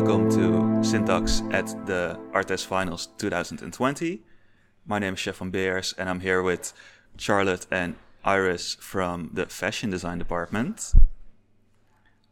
welcome 0.00 0.30
to 0.30 0.84
Syntax 0.84 1.42
at 1.50 1.66
the 1.84 2.16
ArtEZ 2.32 2.64
Finals 2.64 3.08
2020. 3.18 4.22
My 4.86 5.00
name 5.00 5.14
is 5.14 5.18
Chef 5.18 5.38
van 5.38 5.50
Beers 5.50 5.92
and 5.98 6.08
I'm 6.08 6.20
here 6.20 6.40
with 6.40 6.72
Charlotte 7.16 7.66
and 7.72 7.96
Iris 8.24 8.76
from 8.76 9.30
the 9.32 9.46
fashion 9.46 9.90
design 9.90 10.18
department. 10.18 10.92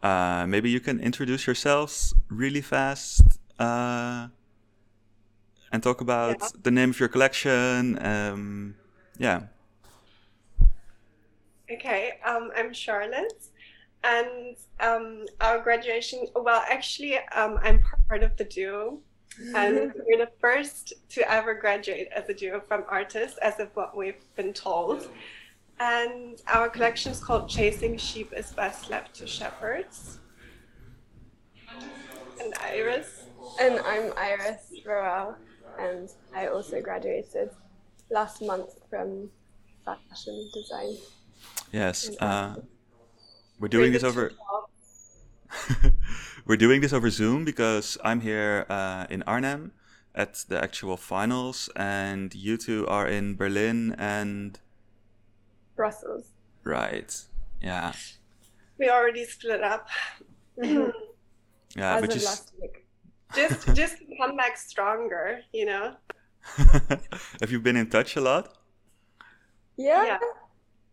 Uh, 0.01 0.47
maybe 0.47 0.71
you 0.71 0.79
can 0.79 1.01
introduce 1.01 1.49
yourselves 1.49 2.15
really 2.29 2.61
fast 2.61 3.41
uh, 3.59 4.29
and 5.73 5.83
talk 5.83 6.01
about 6.01 6.37
Yeah. 6.41 6.49
the 6.63 6.71
name 6.71 6.91
of 6.91 7.01
your 7.01 7.09
collection. 7.09 7.99
Um, 8.01 8.77
yeah. 9.19 9.41
Okay, 11.69 12.21
um, 12.25 12.53
I'm 12.57 12.73
Charlotte, 12.73 13.43
and 14.05 14.57
um, 14.81 15.27
our 15.41 15.59
graduation. 15.61 16.27
Well, 16.35 16.63
actually, 16.69 17.19
um, 17.35 17.59
I'm 17.63 17.81
part 18.09 18.23
of 18.23 18.37
the 18.37 18.45
duo, 18.45 19.01
and 19.55 19.93
we're 20.07 20.19
the 20.19 20.31
first 20.41 20.95
to 21.11 21.31
ever 21.31 21.55
graduate 21.55 22.09
as 22.15 22.29
a 22.29 22.35
duo 22.35 22.61
from 22.61 22.83
ArtEZ, 22.83 23.39
as 23.43 23.59
of 23.61 23.69
what 23.75 23.97
we've 23.97 24.23
been 24.37 24.53
told. 24.53 25.09
And 25.79 26.41
our 26.53 26.69
collection 26.69 27.13
is 27.13 27.23
called 27.23 27.49
"Chasing 27.49 27.99
Sheep 27.99 28.33
is 28.35 28.53
Best 28.53 28.91
Left 28.91 29.15
to 29.17 29.27
Shepherds." 29.27 30.19
And 32.41 32.55
Iris. 32.63 33.25
And 33.61 33.81
I'm 33.81 34.13
Iris 34.17 34.73
Roel, 34.85 35.37
and 35.79 36.09
I 36.35 36.49
also 36.49 36.81
graduated 36.81 37.51
last 38.11 38.43
month 38.43 38.71
from 38.91 39.31
fashion 39.85 40.51
design. 40.53 40.97
Yes. 41.73 42.11
Uh, 42.21 42.25
Amsterdam. 42.25 42.69
We're 43.59 43.69
doing 43.69 43.93
this 43.93 44.05
over. 44.05 44.33
We're 46.47 46.57
doing 46.57 46.81
this 46.81 46.93
over 46.93 47.11
Zoom 47.11 47.45
because 47.45 47.99
I'm 48.05 48.21
here 48.21 48.67
uh, 48.69 49.07
in 49.11 49.25
Arnhem 49.25 49.73
at 50.15 50.45
the 50.49 50.63
actual 50.63 50.97
finals, 50.97 51.69
and 51.75 52.33
you 52.33 52.57
two 52.57 52.87
are 52.87 53.09
in 53.09 53.35
Berlin 53.35 53.97
and 53.99 54.61
Brussels. 55.75 56.31
right, 56.63 57.13
yeah, 57.61 57.95
We 58.79 58.89
already 58.89 59.25
split 59.25 59.61
up. 59.61 59.89
yeah. 60.63 60.93
As 61.77 62.01
but 62.01 62.11
of 62.11 62.17
you 62.17 62.25
last 62.27 62.53
week. 62.61 62.87
just, 63.35 63.75
just 63.75 63.97
come 64.17 64.37
back 64.37 64.57
stronger, 64.57 65.41
you 65.53 65.67
know. 65.67 65.97
have 67.41 67.51
you 67.51 67.61
been 67.61 67.77
in 67.77 67.91
touch 67.91 68.15
a 68.15 68.21
lot? 68.21 68.57
Yeah. 69.77 70.05
Yeah. 70.05 70.19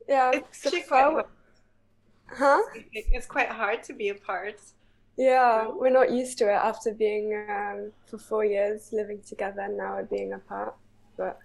Yeah. 0.10 0.32
It's 0.34 0.64
so 0.64 0.72
far, 0.82 1.12
quite 1.12 1.26
huh? 2.28 2.62
It's 2.94 3.26
quite 3.26 3.50
hard 3.50 3.84
to 3.84 3.94
be 3.94 4.10
apart. 4.10 4.60
Yeah, 5.18 5.68
we're 5.68 5.92
not 5.92 6.12
used 6.12 6.38
to 6.40 6.46
it 6.46 6.54
after 6.56 6.94
being 6.94 7.46
um, 7.50 7.92
for 8.06 8.18
four 8.18 8.46
years 8.46 8.90
living 8.92 9.22
together 9.22 9.62
and 9.62 9.78
now 9.78 9.96
we're 9.96 10.04
being 10.04 10.34
apart. 10.34 10.76
But 11.18 11.38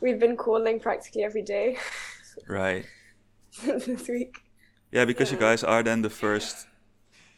we've 0.00 0.18
been 0.18 0.36
calling 0.36 0.80
practically 0.80 1.22
every 1.22 1.42
day 1.42 1.78
Right. 2.48 2.86
this 3.64 4.08
week. 4.08 4.42
Yeah, 4.90 5.04
because 5.04 5.30
you 5.30 5.38
guys 5.38 5.62
are 5.62 5.82
then 5.82 6.02
the 6.02 6.10
first, 6.10 6.66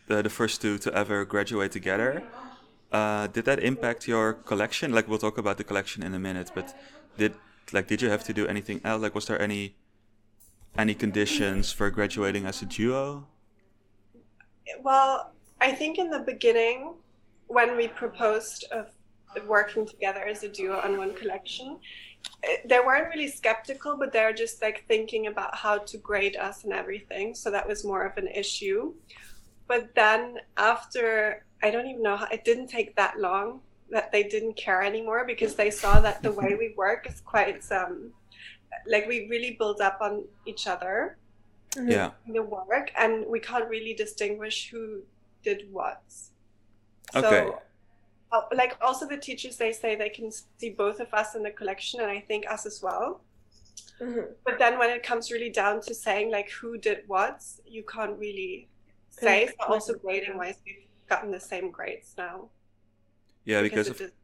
the, 0.07 0.23
the 0.23 0.31
first 0.31 0.63
two 0.63 0.79
to 0.79 0.95
ever 0.95 1.25
graduate 1.25 1.73
together. 1.73 2.23
Uh, 2.91 3.27
did 3.27 3.45
that 3.47 3.59
impact 3.59 4.07
your 4.07 4.35
collection? 4.35 4.93
Like 4.93 5.09
we'll 5.09 5.19
talk 5.19 5.39
about 5.39 5.59
the 5.59 5.65
collection 5.65 6.03
in 6.03 6.15
a 6.15 6.19
minute, 6.19 6.51
but 6.55 6.75
did 7.17 7.35
like 7.73 7.87
did 7.89 8.03
you 8.03 8.11
have 8.11 8.23
to 8.25 8.33
do 8.35 8.47
anything 8.47 8.81
else? 8.85 9.03
Like 9.03 9.15
was 9.15 9.27
there 9.27 9.41
any 9.41 9.77
any 10.77 10.95
conditions 10.95 11.73
for 11.73 11.91
graduating 11.91 12.47
as 12.47 12.63
a 12.63 12.67
duo? 12.67 13.27
Well, 14.81 15.33
I 15.61 15.73
think 15.73 15.99
in 15.99 16.11
the 16.11 16.21
beginning, 16.21 16.95
when 17.47 17.77
we 17.77 17.89
proposed 17.89 18.65
of 18.73 18.91
working 19.47 19.87
together 19.87 20.25
as 20.25 20.43
a 20.43 20.49
duo 20.49 20.79
on 20.81 20.99
one 20.99 21.15
collection, 21.15 21.79
eh, 22.45 22.57
they 22.65 22.81
weren't 22.81 23.09
really 23.09 23.29
skeptical, 23.29 23.97
but 23.97 24.13
they're 24.13 24.33
just 24.33 24.61
like 24.63 24.85
thinking 24.89 25.27
about 25.27 25.57
how 25.57 25.79
to 25.79 25.99
grade 25.99 26.37
us 26.37 26.65
and 26.65 26.73
everything. 26.73 27.35
So 27.35 27.51
that 27.51 27.67
was 27.67 27.85
more 27.85 28.05
of 28.05 28.17
an 28.19 28.29
issue. 28.29 28.95
But 29.69 29.95
then 29.95 30.39
after, 30.57 31.45
I 31.63 31.71
don't 31.71 31.87
even 31.87 32.03
know 32.03 32.17
how, 32.17 32.27
it 32.27 32.45
didn't 32.45 32.69
take 32.69 32.97
that 32.97 33.19
long 33.19 33.61
that 33.91 34.11
they 34.11 34.23
didn't 34.23 34.57
care 34.57 34.83
anymore 34.83 35.25
because 35.27 35.55
they 35.55 35.71
saw 35.71 36.01
that 36.01 36.23
the 36.23 36.33
way 36.33 36.57
we 36.59 36.75
work 36.77 37.07
is 37.09 37.21
quite, 37.21 37.63
um, 37.71 38.13
like 38.87 39.07
we 39.07 39.29
really 39.29 39.53
build 39.59 39.81
up 39.81 39.99
on 40.01 40.25
each 40.47 40.67
other 40.67 41.17
Yeah. 41.77 42.11
the 42.27 42.43
work 42.43 42.91
and 42.97 43.27
we 43.27 43.41
can't 43.41 43.69
really 43.69 43.95
distinguish 43.95 44.69
who 44.71 45.03
did 45.43 45.73
what. 45.73 46.03
So, 47.13 47.19
Okay. 47.19 47.57
uh, 48.33 48.43
like 48.55 48.77
also 48.81 49.07
the 49.07 49.17
teachers, 49.17 49.57
they 49.57 49.73
say 49.73 49.95
they 49.97 50.11
can 50.11 50.31
see 50.31 50.71
both 50.71 51.01
of 51.01 51.13
us 51.15 51.35
in 51.35 51.43
the 51.43 51.51
collection 51.51 52.01
and 52.01 52.11
I 52.11 52.21
think 52.21 52.47
us 52.51 52.67
as 52.67 52.83
well. 52.83 53.23
Mhm. 54.01 54.35
But 54.45 54.59
then 54.59 54.79
when 54.79 54.91
it 54.91 55.03
comes 55.03 55.31
really 55.31 55.51
down 55.51 55.81
to 55.83 55.95
saying 55.95 56.31
like 56.31 56.51
who 56.51 56.77
did 56.79 57.05
what, 57.07 57.43
you 57.67 57.83
can't 57.85 58.19
really 58.19 58.69
say. 59.11 59.47
So 59.49 59.55
also 59.67 59.95
grading 59.95 60.37
wise, 60.39 60.59
we've 60.67 60.87
gotten 61.09 61.31
the 61.31 61.41
same 61.41 61.71
grades 61.71 62.15
now 62.17 62.49
Yeah, 63.45 63.63
because 63.63 63.89
because 63.89 64.01
of 64.01 64.07
it 64.09 64.15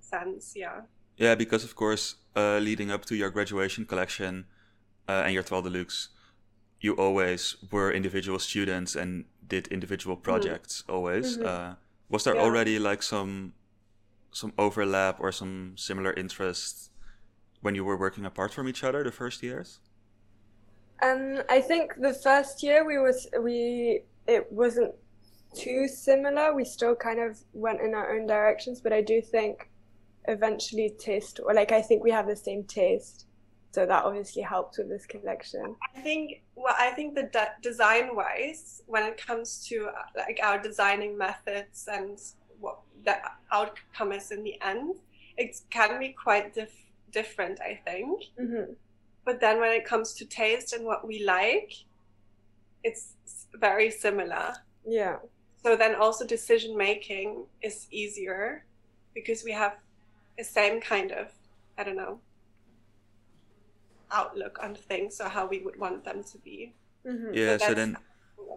sense. 0.00 0.54
Yeah. 0.56 0.82
Yeah, 1.16 1.34
because 1.34 1.64
of 1.64 1.74
course, 1.74 2.16
uh, 2.36 2.58
leading 2.58 2.90
up 2.90 3.04
to 3.06 3.14
your 3.16 3.30
graduation 3.30 3.84
collection 3.86 4.46
uh, 5.08 5.22
and 5.24 5.34
your 5.34 5.42
Etoile 5.42 5.62
de 5.62 5.70
Luxe, 5.70 6.08
you 6.80 6.94
always 6.94 7.56
were 7.70 7.92
individual 7.92 8.38
students 8.38 8.96
and 8.96 9.26
did 9.46 9.68
individual 9.68 10.16
projects 10.16 10.84
always. 10.88 11.38
Mhm. 11.38 11.44
Uh, 11.44 11.76
was 12.08 12.24
there 12.24 12.36
Yeah. 12.36 12.42
already 12.42 12.78
like 12.78 13.02
some 13.02 13.54
some 14.32 14.52
overlap 14.58 15.20
or 15.20 15.32
some 15.32 15.76
similar 15.76 16.12
interests 16.14 16.90
when 17.62 17.74
you 17.74 17.84
were 17.84 17.96
working 17.98 18.26
apart 18.26 18.52
from 18.54 18.68
each 18.68 18.84
other 18.84 19.04
the 19.04 19.12
first 19.12 19.42
years? 19.42 19.80
Um, 21.02 21.42
I 21.48 21.60
think 21.60 21.94
the 22.00 22.14
first 22.14 22.62
year 22.62 22.84
we 22.84 22.98
was 22.98 23.28
we 23.40 24.04
it 24.26 24.50
wasn't 24.52 24.94
too 25.54 25.88
similar. 25.88 26.54
We 26.54 26.64
still 26.64 26.94
kind 26.94 27.20
of 27.20 27.38
went 27.52 27.80
in 27.80 27.94
our 27.94 28.14
own 28.16 28.26
directions, 28.26 28.80
but 28.80 28.92
I 28.92 29.02
do 29.02 29.20
think 29.20 29.68
eventually 30.28 30.94
taste 30.98 31.40
or 31.44 31.54
like 31.54 31.72
I 31.72 31.82
think 31.82 32.02
we 32.02 32.10
have 32.10 32.26
the 32.26 32.36
same 32.36 32.64
taste, 32.64 33.26
so 33.72 33.86
that 33.86 34.04
obviously 34.04 34.42
helps 34.42 34.78
with 34.78 34.88
this 34.88 35.06
collection. 35.06 35.76
I 35.96 36.00
think 36.00 36.42
well, 36.54 36.74
I 36.78 36.90
think 36.90 37.14
the 37.14 37.24
de- 37.24 37.56
design 37.62 38.14
wise, 38.14 38.82
when 38.86 39.04
it 39.04 39.24
comes 39.24 39.66
to 39.68 39.86
uh, 39.86 40.02
like 40.16 40.40
our 40.42 40.60
designing 40.60 41.16
methods 41.18 41.88
and 41.90 42.18
what 42.60 42.78
the 43.04 43.16
outcome 43.52 44.12
is 44.12 44.30
in 44.30 44.44
the 44.44 44.60
end, 44.62 44.96
it 45.36 45.56
can 45.70 45.98
be 45.98 46.10
quite 46.10 46.54
dif- 46.54 46.90
different. 47.10 47.60
I 47.60 47.80
think, 47.84 48.22
hmm 48.38 48.72
but 49.24 49.40
then 49.40 49.60
when 49.60 49.70
it 49.72 49.84
comes 49.84 50.14
to 50.14 50.24
taste 50.24 50.72
and 50.72 50.84
what 50.84 51.06
we 51.06 51.24
like, 51.24 51.72
it's 52.82 53.14
very 53.54 53.90
similar. 53.90 54.54
Yeah. 54.84 55.16
So 55.62 55.76
then 55.76 55.94
also 55.94 56.26
decision 56.26 56.76
making 56.76 57.46
is 57.62 57.86
easier 57.92 58.64
because 59.14 59.44
we 59.44 59.52
have 59.52 59.76
the 60.38 60.44
same 60.44 60.80
kind 60.80 61.12
of 61.12 61.28
I 61.78 61.84
don't 61.84 61.96
know 61.96 62.20
outlook 64.10 64.58
on 64.62 64.74
things 64.74 65.20
or 65.20 65.28
how 65.28 65.46
we 65.46 65.60
would 65.60 65.78
want 65.78 66.04
them 66.04 66.22
to 66.22 66.38
be. 66.38 66.74
hmm 67.06 67.32
Yeah, 67.32 67.56
so 67.56 67.68
that's- 67.72 67.74
then 67.76 67.96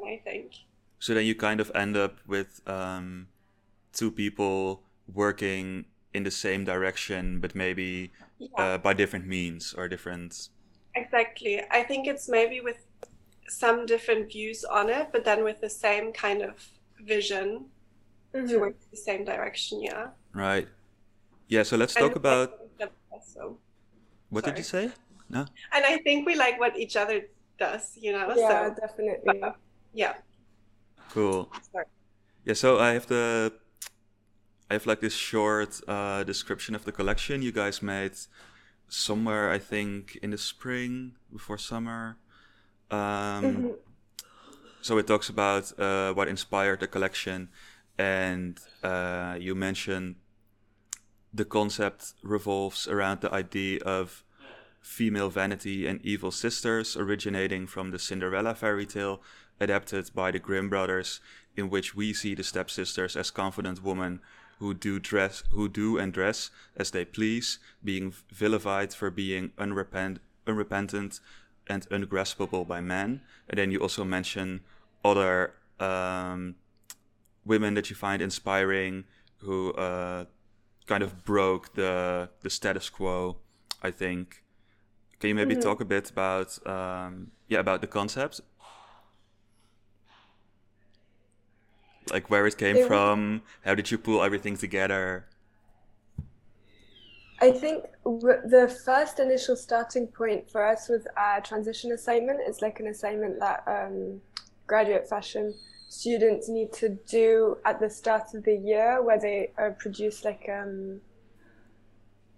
I 0.05 0.21
think. 0.23 0.51
so 0.99 1.13
then 1.13 1.25
you 1.25 1.35
kind 1.35 1.59
of 1.59 1.71
end 1.73 1.95
up 1.97 2.17
with 2.27 2.61
um, 2.67 3.27
two 3.93 4.11
people 4.11 4.83
working 5.13 5.85
in 6.13 6.23
the 6.23 6.31
same 6.31 6.63
direction, 6.65 7.39
but 7.39 7.55
maybe 7.55 8.11
Yeah, 8.37 8.49
uh, 8.57 8.77
by 8.77 8.93
different 8.93 9.25
means 9.27 9.73
or 9.73 9.87
different. 9.87 10.49
exactly. 10.93 11.61
I 11.71 11.83
think 11.83 12.05
it's 12.07 12.27
maybe 12.27 12.59
with 12.61 12.85
some 13.47 13.85
different 13.85 14.27
views 14.31 14.63
on 14.65 14.89
it, 14.89 15.07
but 15.13 15.23
then 15.23 15.43
with 15.43 15.61
the 15.61 15.69
same 15.69 16.11
kind 16.11 16.41
of 16.41 16.53
vision 16.99 17.69
Mhm. 18.33 18.49
towards 18.49 18.85
the 18.91 18.97
same 18.97 19.23
direction. 19.23 19.81
Yeah. 19.81 20.09
Right. 20.33 20.67
Yeah, 21.47 21.63
so 21.63 21.77
let's 21.77 21.93
talk 21.93 22.13
we 22.13 22.15
about 22.15 22.49
like 22.51 22.59
each 22.75 22.81
other 22.81 22.91
also. 23.11 23.57
what 24.29 24.43
did 24.45 24.57
you 24.57 24.63
say? 24.63 24.91
No? 25.29 25.45
And 25.73 25.85
I 25.85 25.97
think 25.99 26.25
we 26.25 26.35
like 26.35 26.59
what 26.59 26.77
each 26.77 26.95
other 26.95 27.21
does. 27.59 27.97
You 27.97 28.11
know. 28.13 28.33
Yeah, 28.35 28.73
So 28.73 28.75
definitely. 28.81 29.41
yeah. 29.93 30.13
Cool. 31.11 31.49
Sorry. 31.71 31.85
Yeah, 32.45 32.53
so 32.53 32.79
I 32.79 32.91
have 32.93 33.07
the 33.07 33.53
I 34.69 34.73
have 34.73 34.85
like 34.85 34.99
this 35.01 35.13
short 35.13 35.81
uh, 35.87 36.23
description 36.23 36.75
of 36.75 36.85
the 36.85 36.91
collection 36.91 37.41
you 37.41 37.51
guys 37.51 37.81
made 37.81 38.13
somewhere 38.87 39.51
I 39.51 39.59
think 39.59 40.17
in 40.21 40.31
the 40.31 40.37
spring 40.37 41.13
before 41.31 41.57
summer. 41.57 42.17
Um, 42.91 43.43
Mhm. 43.43 43.75
So 44.81 44.97
it 44.99 45.07
talks 45.07 45.29
about 45.29 45.71
uh, 45.79 46.13
what 46.13 46.27
inspired 46.27 46.79
the 46.79 46.87
collection, 46.87 47.49
and 47.97 48.59
uh, 48.83 49.35
you 49.39 49.55
mentioned 49.55 50.15
the 51.35 51.45
concept 51.45 52.13
revolves 52.23 52.87
around 52.87 53.19
the 53.19 53.33
idea 53.33 53.79
of 53.81 54.23
female 54.79 55.29
vanity 55.29 55.85
and 55.85 55.99
evil 56.05 56.31
sisters 56.31 56.95
originating 56.95 57.67
from 57.67 57.91
the 57.91 57.99
Cinderella 57.99 58.55
fairy 58.55 58.85
tale 58.85 59.21
adapted 59.59 60.11
by 60.13 60.31
the 60.31 60.39
Grimm 60.39 60.69
brothers 60.69 61.19
in 61.57 61.69
which 61.69 61.95
we 61.95 62.13
see 62.13 62.35
the 62.35 62.43
stepsisters 62.43 63.15
as 63.15 63.31
confident 63.31 63.83
women 63.83 64.21
who 64.59 64.73
do 64.73 64.99
dress 64.99 65.43
who 65.51 65.67
do 65.67 65.97
and 65.97 66.13
dress 66.13 66.51
as 66.77 66.91
they 66.91 67.03
please, 67.03 67.59
being 67.83 68.13
vilified 68.31 68.93
for 68.93 69.09
being 69.09 69.51
unrepent, 69.57 70.19
unrepentant 70.47 71.19
and 71.67 71.85
ungraspable 71.91 72.63
by 72.63 72.79
men. 72.79 73.21
And 73.49 73.57
then 73.57 73.71
you 73.71 73.79
also 73.79 74.05
mention 74.05 74.61
other 75.03 75.53
um, 75.79 76.55
women 77.43 77.73
that 77.73 77.89
you 77.89 77.95
find 77.95 78.21
inspiring 78.21 79.03
who 79.39 79.73
uh, 79.73 80.25
kind 80.85 81.03
of 81.03 81.23
broke 81.23 81.73
the 81.75 82.29
the 82.41 82.49
status 82.49 82.89
quo. 82.89 83.37
I 83.81 83.91
think. 83.91 84.43
Can 85.19 85.29
you 85.29 85.35
maybe 85.35 85.53
mm-hmm. 85.53 85.63
talk 85.63 85.81
a 85.81 85.85
bit 85.85 86.09
about 86.09 86.65
um, 86.67 87.31
yeah 87.47 87.59
about 87.59 87.81
the 87.81 87.87
concept 87.87 88.41
like 92.11 92.29
where 92.29 92.45
it 92.45 92.57
came 92.57 92.87
from 92.87 93.41
how 93.63 93.75
did 93.75 93.89
you 93.91 93.97
pull 93.97 94.23
everything 94.23 94.55
together 94.55 95.25
i 97.41 97.51
think 97.51 97.83
the 98.03 98.81
first 98.85 99.19
initial 99.19 99.55
starting 99.55 100.07
point 100.07 100.49
for 100.49 100.65
us 100.65 100.89
was 100.89 101.05
a 101.17 101.41
transition 101.41 101.91
assignment 101.91 102.39
it's 102.47 102.61
like 102.61 102.79
an 102.79 102.87
assignment 102.87 103.39
that 103.39 103.63
um, 103.67 104.21
graduate 104.67 105.07
fashion 105.07 105.53
students 105.99 106.49
need 106.49 106.71
to 106.73 106.89
do 107.07 107.57
at 107.65 107.79
the 107.79 107.89
start 107.89 108.33
of 108.33 108.43
the 108.43 108.55
year 108.55 109.01
where 109.01 109.19
they 109.19 109.51
uh, 109.57 109.69
produce 109.77 110.23
like 110.23 110.49
um, 110.49 110.99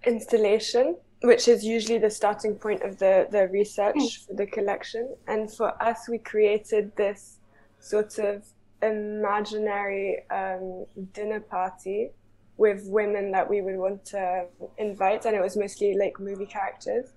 installation 0.06 0.96
which 1.22 1.48
is 1.48 1.64
usually 1.64 1.98
the 1.98 2.10
starting 2.10 2.56
point 2.56 2.84
of 2.84 3.00
the, 3.00 3.28
the 3.32 3.48
research 3.48 3.96
mm. 3.96 4.28
for 4.28 4.34
the 4.34 4.46
collection. 4.46 5.16
And 5.28 5.52
for 5.52 5.82
us, 5.82 6.08
we 6.08 6.20
created 6.20 6.96
this 6.96 7.40
sort 7.80 8.20
of 8.20 8.46
imaginary 8.84 10.24
um, 10.30 10.86
dinner 11.14 11.40
party 11.40 12.12
with 12.58 12.84
women 12.86 13.32
that 13.32 13.50
we 13.50 13.62
would 13.62 13.78
want 13.78 14.04
to 14.06 14.46
invite, 14.78 15.26
and 15.26 15.36
it 15.36 15.42
was 15.42 15.58
mostly 15.58 15.96
like 15.96 16.20
movie 16.20 16.46
characters. 16.46 17.10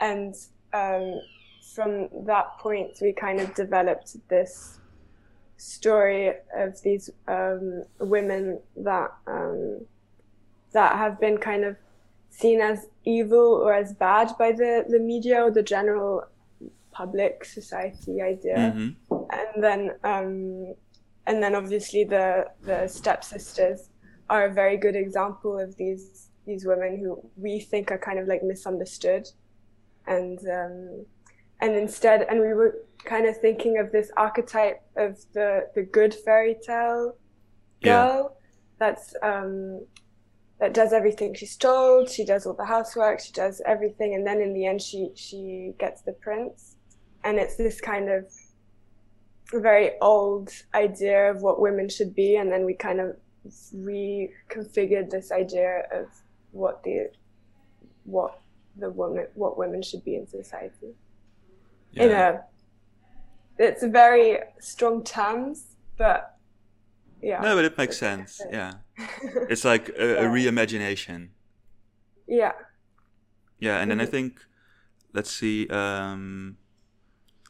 And 0.00 0.34
um, 0.72 1.20
from 1.74 2.08
that 2.26 2.58
point, 2.58 2.98
we 3.00 3.12
kind 3.12 3.40
of 3.40 3.54
developed 3.54 4.16
this 4.28 4.80
story 5.56 6.34
of 6.54 6.80
these 6.82 7.10
um, 7.28 7.82
women 7.98 8.60
that 8.76 9.12
um, 9.26 9.80
that 10.72 10.96
have 10.96 11.18
been 11.20 11.38
kind 11.38 11.64
of 11.64 11.76
seen 12.30 12.60
as 12.60 12.86
evil 13.04 13.60
or 13.64 13.72
as 13.72 13.94
bad 13.94 14.30
by 14.38 14.52
the, 14.52 14.84
the 14.88 14.98
media 14.98 15.42
or 15.42 15.50
the 15.50 15.62
general 15.62 16.24
public 16.90 17.44
society 17.44 18.20
idea. 18.20 18.56
Mm-hmm. 18.56 19.14
And 19.30 19.64
then 19.64 19.90
um, 20.04 20.74
and 21.26 21.42
then 21.42 21.54
obviously 21.54 22.04
the 22.04 22.46
the 22.62 22.86
stepsisters 22.88 23.88
are 24.28 24.46
a 24.46 24.52
very 24.52 24.76
good 24.76 24.96
example 24.96 25.58
of 25.58 25.76
these 25.76 26.28
these 26.46 26.64
women 26.64 26.98
who 26.98 27.20
we 27.36 27.58
think 27.58 27.90
are 27.90 27.98
kind 27.98 28.18
of 28.18 28.28
like 28.28 28.42
misunderstood 28.42 29.28
and 30.06 30.38
um, 30.48 31.04
and 31.60 31.74
instead 31.74 32.22
and 32.28 32.40
we 32.40 32.52
were 32.52 32.78
kind 33.06 33.26
of 33.26 33.36
thinking 33.38 33.78
of 33.78 33.92
this 33.92 34.10
archetype 34.16 34.82
of 34.96 35.18
the 35.32 35.68
the 35.74 35.82
good 35.82 36.14
fairy 36.14 36.56
tale 36.66 37.16
girl 37.82 38.32
yeah. 38.32 38.78
that's 38.78 39.14
um, 39.22 39.86
that 40.58 40.72
does 40.72 40.92
everything 40.92 41.34
she's 41.34 41.56
told. 41.56 42.10
She 42.10 42.24
does 42.24 42.46
all 42.46 42.54
the 42.54 42.64
housework. 42.64 43.20
She 43.20 43.32
does 43.32 43.60
everything, 43.66 44.14
and 44.14 44.26
then 44.26 44.40
in 44.40 44.54
the 44.54 44.66
end, 44.66 44.80
she 44.80 45.10
she 45.14 45.72
gets 45.78 46.02
the 46.02 46.12
prince. 46.12 46.76
And 47.24 47.38
it's 47.38 47.56
this 47.56 47.80
kind 47.80 48.08
of 48.08 48.30
very 49.52 49.92
old 50.00 50.50
idea 50.74 51.30
of 51.30 51.42
what 51.42 51.60
women 51.60 51.88
should 51.88 52.14
be, 52.14 52.36
and 52.36 52.50
then 52.50 52.64
we 52.64 52.74
kind 52.74 53.00
of 53.00 53.16
reconfigured 53.74 55.10
this 55.10 55.30
idea 55.30 55.82
of 55.92 56.06
what 56.52 56.82
the 56.84 57.10
what 58.04 58.40
the 58.78 58.90
woman 58.90 59.26
what 59.34 59.58
women 59.58 59.82
should 59.82 60.04
be 60.04 60.16
in 60.16 60.26
society. 60.26 60.94
Yeah. 61.92 62.02
In 62.02 62.10
a 62.12 62.44
it's 63.58 63.84
very 63.84 64.38
strong 64.60 65.02
terms, 65.04 65.76
but 65.96 66.36
yeah. 67.22 67.40
No, 67.40 67.56
but 67.56 67.64
it 67.64 67.78
makes 67.78 67.98
sense. 67.98 68.40
Yeah. 68.50 68.74
it's 69.48 69.64
like 69.64 69.88
a, 69.90 69.92
yeah. 69.98 70.20
a, 70.20 70.24
reimagination. 70.24 71.28
Yeah. 72.26 72.52
Yeah, 73.58 73.78
and 73.78 73.90
then 73.90 73.98
mm-hmm. 73.98 74.06
I 74.06 74.10
think, 74.10 74.40
let's 75.12 75.30
see, 75.30 75.66
um, 75.68 76.58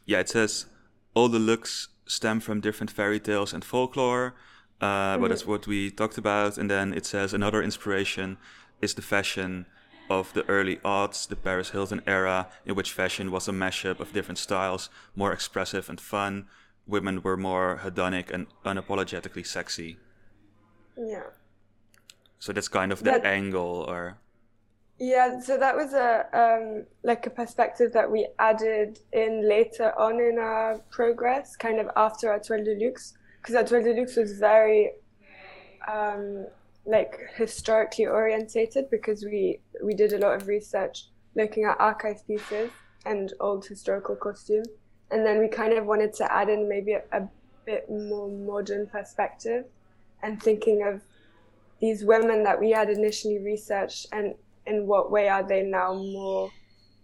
yeah, 0.05 0.19
it 0.19 0.29
says 0.29 0.67
all 1.13 1.27
the 1.27 1.39
looks 1.39 1.89
stem 2.05 2.39
from 2.39 2.61
different 2.61 2.89
fairy 2.89 3.19
tales 3.19 3.53
and 3.53 3.63
folklore, 3.63 4.35
uh, 4.79 4.85
mm-hmm. 4.85 5.21
but 5.21 5.29
that's 5.29 5.45
what 5.45 5.67
we 5.67 5.91
talked 5.91 6.17
about. 6.17 6.57
And 6.57 6.69
then 6.69 6.93
it 6.93 7.05
says 7.05 7.33
another 7.33 7.61
inspiration 7.61 8.37
is 8.81 8.93
the 8.93 9.01
fashion 9.01 9.65
of 10.09 10.33
the 10.33 10.45
early 10.47 10.77
aughts, 10.77 11.27
the 11.27 11.35
Paris 11.35 11.71
Hilton 11.71 12.01
era, 12.07 12.47
in 12.65 12.75
which 12.75 12.91
fashion 12.91 13.31
was 13.31 13.47
a 13.47 13.51
mashup 13.51 13.99
of 13.99 14.13
different 14.13 14.37
styles, 14.37 14.89
more 15.15 15.33
expressive 15.33 15.89
and 15.89 15.99
fun, 15.99 16.47
women 16.87 17.21
were 17.21 17.37
more 17.37 17.81
hedonic 17.83 18.31
and 18.31 18.47
unapologetically 18.65 19.45
sexy. 19.45 19.97
Yeah. 20.97 21.27
So 22.39 22.53
that's 22.53 22.67
kind 22.67 22.91
of 22.91 22.99
the 22.99 23.11
that, 23.11 23.25
angle, 23.25 23.85
or. 23.87 24.17
Yeah, 24.99 25.39
so 25.39 25.57
that 25.57 25.75
was 25.75 25.93
a 25.93 26.25
um, 26.33 26.85
like 27.03 27.25
a 27.25 27.29
perspective 27.29 27.93
that 27.93 28.09
we 28.09 28.27
added 28.39 28.99
in 29.11 29.47
later 29.47 29.93
on 29.99 30.19
in 30.19 30.39
our 30.39 30.79
progress, 30.89 31.55
kind 31.55 31.79
of 31.79 31.89
after 31.95 32.33
Etoile 32.33 32.63
de 32.63 32.75
Luxe, 32.75 33.13
because 33.41 33.55
Etoile 33.55 33.83
de 33.83 33.93
Luxe 33.93 34.15
was 34.15 34.39
very 34.39 34.91
um, 35.87 36.47
like 36.87 37.29
historically 37.35 38.05
orientated 38.05 38.89
because 38.89 39.23
we 39.23 39.59
we 39.83 39.93
did 39.93 40.13
a 40.13 40.17
lot 40.17 40.35
of 40.35 40.47
research 40.47 41.07
looking 41.35 41.65
at 41.65 41.79
archive 41.79 42.25
pieces 42.25 42.71
and 43.05 43.33
old 43.39 43.65
historical 43.65 44.15
costume 44.15 44.63
and 45.11 45.25
then 45.25 45.39
we 45.39 45.47
kind 45.47 45.73
of 45.73 45.85
wanted 45.85 46.13
to 46.13 46.31
add 46.33 46.49
in 46.49 46.67
maybe 46.67 46.93
a, 46.93 47.03
a 47.11 47.27
bit 47.65 47.89
more 47.89 48.29
modern 48.29 48.87
perspective 48.87 49.65
and 50.23 50.41
thinking 50.41 50.81
of 50.83 51.01
these 51.79 52.03
women 52.03 52.43
that 52.43 52.59
we 52.59 52.71
had 52.71 52.89
initially 52.89 53.39
researched 53.39 54.07
and 54.11 54.33
in 54.65 54.87
what 54.87 55.11
way 55.11 55.27
are 55.29 55.47
they 55.47 55.63
now 55.63 55.93
more 55.93 56.49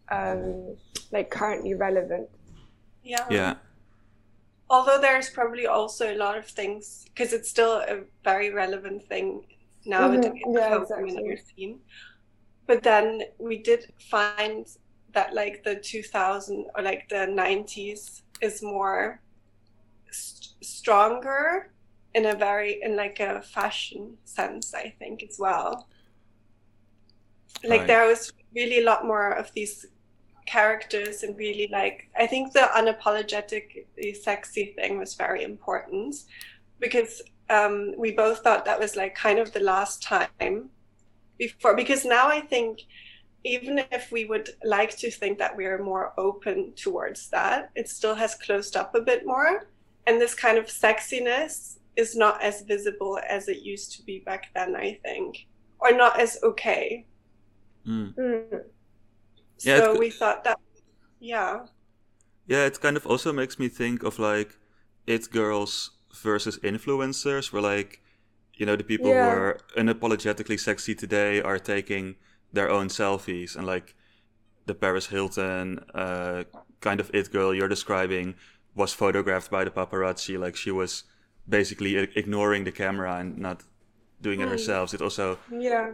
um, 0.10 0.76
like 1.12 1.30
currently 1.30 1.74
relevant. 1.74 2.28
Yeah. 3.04 3.26
Yeah. 3.30 3.56
Although 4.70 5.00
there's 5.00 5.30
probably 5.30 5.68
also 5.68 6.14
a 6.14 6.18
lot 6.18 6.38
of 6.38 6.48
things 6.48 7.06
because 7.06 7.34
it's 7.34 7.50
still 7.50 7.78
a 7.78 8.02
very 8.24 8.50
relevant 8.52 9.04
thing 9.04 9.44
nowadays 9.86 10.32
mm-hmm. 10.32 10.58
yeah, 10.58 10.82
exactly. 10.82 11.38
scene 11.56 11.80
but 12.66 12.82
then 12.84 13.22
we 13.38 13.58
did 13.58 13.92
find 14.10 14.68
that 15.14 15.34
like 15.34 15.64
the 15.64 15.76
2000 15.76 16.66
or 16.76 16.82
like 16.82 17.08
the 17.10 17.28
90s 17.28 18.22
is 18.42 18.62
more 18.64 19.22
st- 20.12 20.54
stronger 20.64 21.72
in 22.14 22.28
a 22.28 22.36
very 22.36 22.82
in 22.82 22.96
like 22.96 23.20
a 23.20 23.42
fashion 23.42 24.16
sense 24.26 24.74
i 24.74 24.94
think 25.00 25.24
as 25.24 25.38
well 25.40 25.88
like 27.64 27.82
right. 27.82 27.88
there 27.88 28.08
was 28.08 28.32
really 28.56 28.80
a 28.80 28.84
lot 28.84 29.06
more 29.06 29.32
of 29.32 29.52
these 29.54 29.86
characters 30.46 31.24
and 31.24 31.38
really 31.38 31.70
like 31.72 32.10
i 32.18 32.28
think 32.28 32.52
the 32.54 32.70
unapologetic 32.76 33.86
the 33.96 34.14
sexy 34.14 34.74
thing 34.78 34.98
was 34.98 35.16
very 35.16 35.44
important 35.44 36.16
because 36.80 37.22
um, 37.50 37.94
we 37.98 38.12
both 38.12 38.40
thought 38.40 38.66
that 38.66 38.80
was 38.80 38.96
like 38.96 39.16
kind 39.16 39.40
of 39.40 39.54
the 39.54 39.60
last 39.60 40.02
time 40.02 40.70
before 41.38 41.76
because 41.76 42.06
now 42.06 42.28
i 42.28 42.40
think 42.40 42.80
even 43.44 43.84
if 43.92 44.12
we 44.12 44.26
would 44.26 44.50
like 44.64 44.96
to 44.98 45.12
think 45.12 45.38
that 45.38 45.56
we 45.56 45.66
are 45.66 45.84
more 45.84 46.14
open 46.18 46.74
towards 46.76 47.30
that, 47.30 47.72
it 47.76 47.90
still 47.90 48.16
has 48.16 48.36
closed 48.36 48.78
up 48.78 48.96
a 48.96 49.02
bit 49.02 49.26
more. 49.26 49.68
And 50.08 50.20
this 50.20 50.34
kind 50.34 50.58
of 50.58 50.66
sexiness 50.68 51.78
is 51.96 52.16
not 52.16 52.42
as 52.42 52.62
visible 52.62 53.20
as 53.30 53.48
it 53.48 53.62
used 53.62 53.94
to 53.98 54.04
be 54.04 54.20
back 54.20 54.48
then, 54.56 54.76
I 54.76 55.00
think, 55.04 55.46
or 55.80 55.92
not 55.92 56.20
as 56.20 56.40
okay. 56.44 57.06
Mm. 57.88 58.16
Mm. 58.16 58.62
Yeah, 59.60 59.78
so 59.80 60.00
we 60.00 60.10
thought 60.10 60.44
that, 60.46 60.60
yeah. 61.20 61.66
Yeah, 62.48 62.66
it 62.66 62.82
kind 62.82 62.98
of 62.98 63.06
also 63.06 63.32
makes 63.32 63.60
me 63.60 63.70
think 63.70 64.04
of 64.04 64.20
like 64.20 64.58
it 65.06 65.30
girls 65.32 65.92
versus 66.14 66.60
influencers, 66.60 67.52
where 67.52 67.62
like, 67.62 68.02
you 68.56 68.66
know, 68.66 68.76
the 68.76 68.84
people 68.84 69.10
yeah. 69.10 69.34
who 69.34 69.42
are 69.42 69.58
unapologetically 69.78 70.60
sexy 70.60 70.96
today 70.96 71.42
are 71.42 71.60
taking 71.60 72.16
their 72.52 72.70
own 72.70 72.88
selfies 72.88 73.56
and 73.56 73.66
like 73.66 73.96
the 74.66 74.76
Paris 74.76 75.08
Hilton 75.08 75.80
uh, 75.94 76.44
kind 76.80 77.00
of 77.00 77.10
it 77.14 77.32
girl 77.32 77.54
you're 77.54 77.68
describing 77.68 78.36
was 78.76 78.94
photographed 78.94 79.50
by 79.52 79.64
the 79.64 79.72
paparazzi. 79.72 80.40
Like 80.40 80.56
she 80.56 80.72
was 80.72 81.04
basically 81.48 81.98
ignoring 81.98 82.64
the 82.64 82.72
camera 82.72 83.18
and 83.18 83.38
not 83.38 83.64
doing 84.22 84.40
it 84.42 84.48
mm. 84.48 84.52
herself. 84.52 84.94
It 84.94 85.02
also 85.02 85.38
yeah 85.52 85.94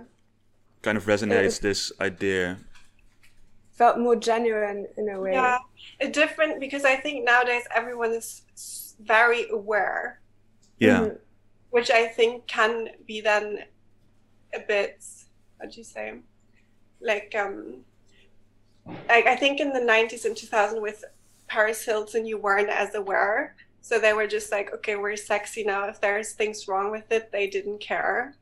kind 0.82 0.98
of 0.98 1.06
resonates 1.06 1.58
it 1.58 1.62
this 1.62 1.92
idea. 2.00 2.58
Felt 3.72 3.98
more 3.98 4.16
genuine 4.16 4.88
in 4.98 5.10
a 5.10 5.20
way. 5.20 5.34
Yeah, 5.34 5.58
A 6.02 6.10
different 6.10 6.60
because 6.60 6.84
I 6.84 6.96
think 6.98 7.24
nowadays 7.24 7.64
everyone 7.74 8.12
is 8.12 8.89
very 9.00 9.50
aware. 9.50 10.20
Yeah. 10.78 11.00
Mhm. 11.02 11.20
which 11.72 11.92
I 11.92 12.08
think 12.08 12.48
can 12.48 12.90
be 13.06 13.22
then 13.22 13.66
a 14.54 14.60
bit 14.60 15.04
do 15.62 15.78
you 15.78 15.84
say? 15.84 16.14
Like 17.02 17.36
um 17.38 17.86
like 19.08 19.28
I 19.28 19.36
think 19.36 19.60
in 19.60 19.74
the 19.74 19.80
90s 19.80 20.26
and 20.26 20.36
2000 20.36 20.82
with 20.82 21.04
Paris 21.48 21.84
Hilton 21.86 22.26
you 22.26 22.38
weren't 22.38 22.70
as 22.70 22.96
aware. 22.96 23.56
So 23.82 24.00
they 24.00 24.14
were 24.14 24.28
just 24.28 24.52
like 24.52 24.74
okay 24.74 24.96
we're 24.96 25.16
sexy 25.18 25.64
now. 25.64 25.88
If 25.88 26.00
there's 26.02 26.34
things 26.34 26.68
wrong 26.68 26.92
with 26.92 27.12
it 27.12 27.32
they 27.32 27.48
didn't 27.48 27.80
care. 27.82 28.36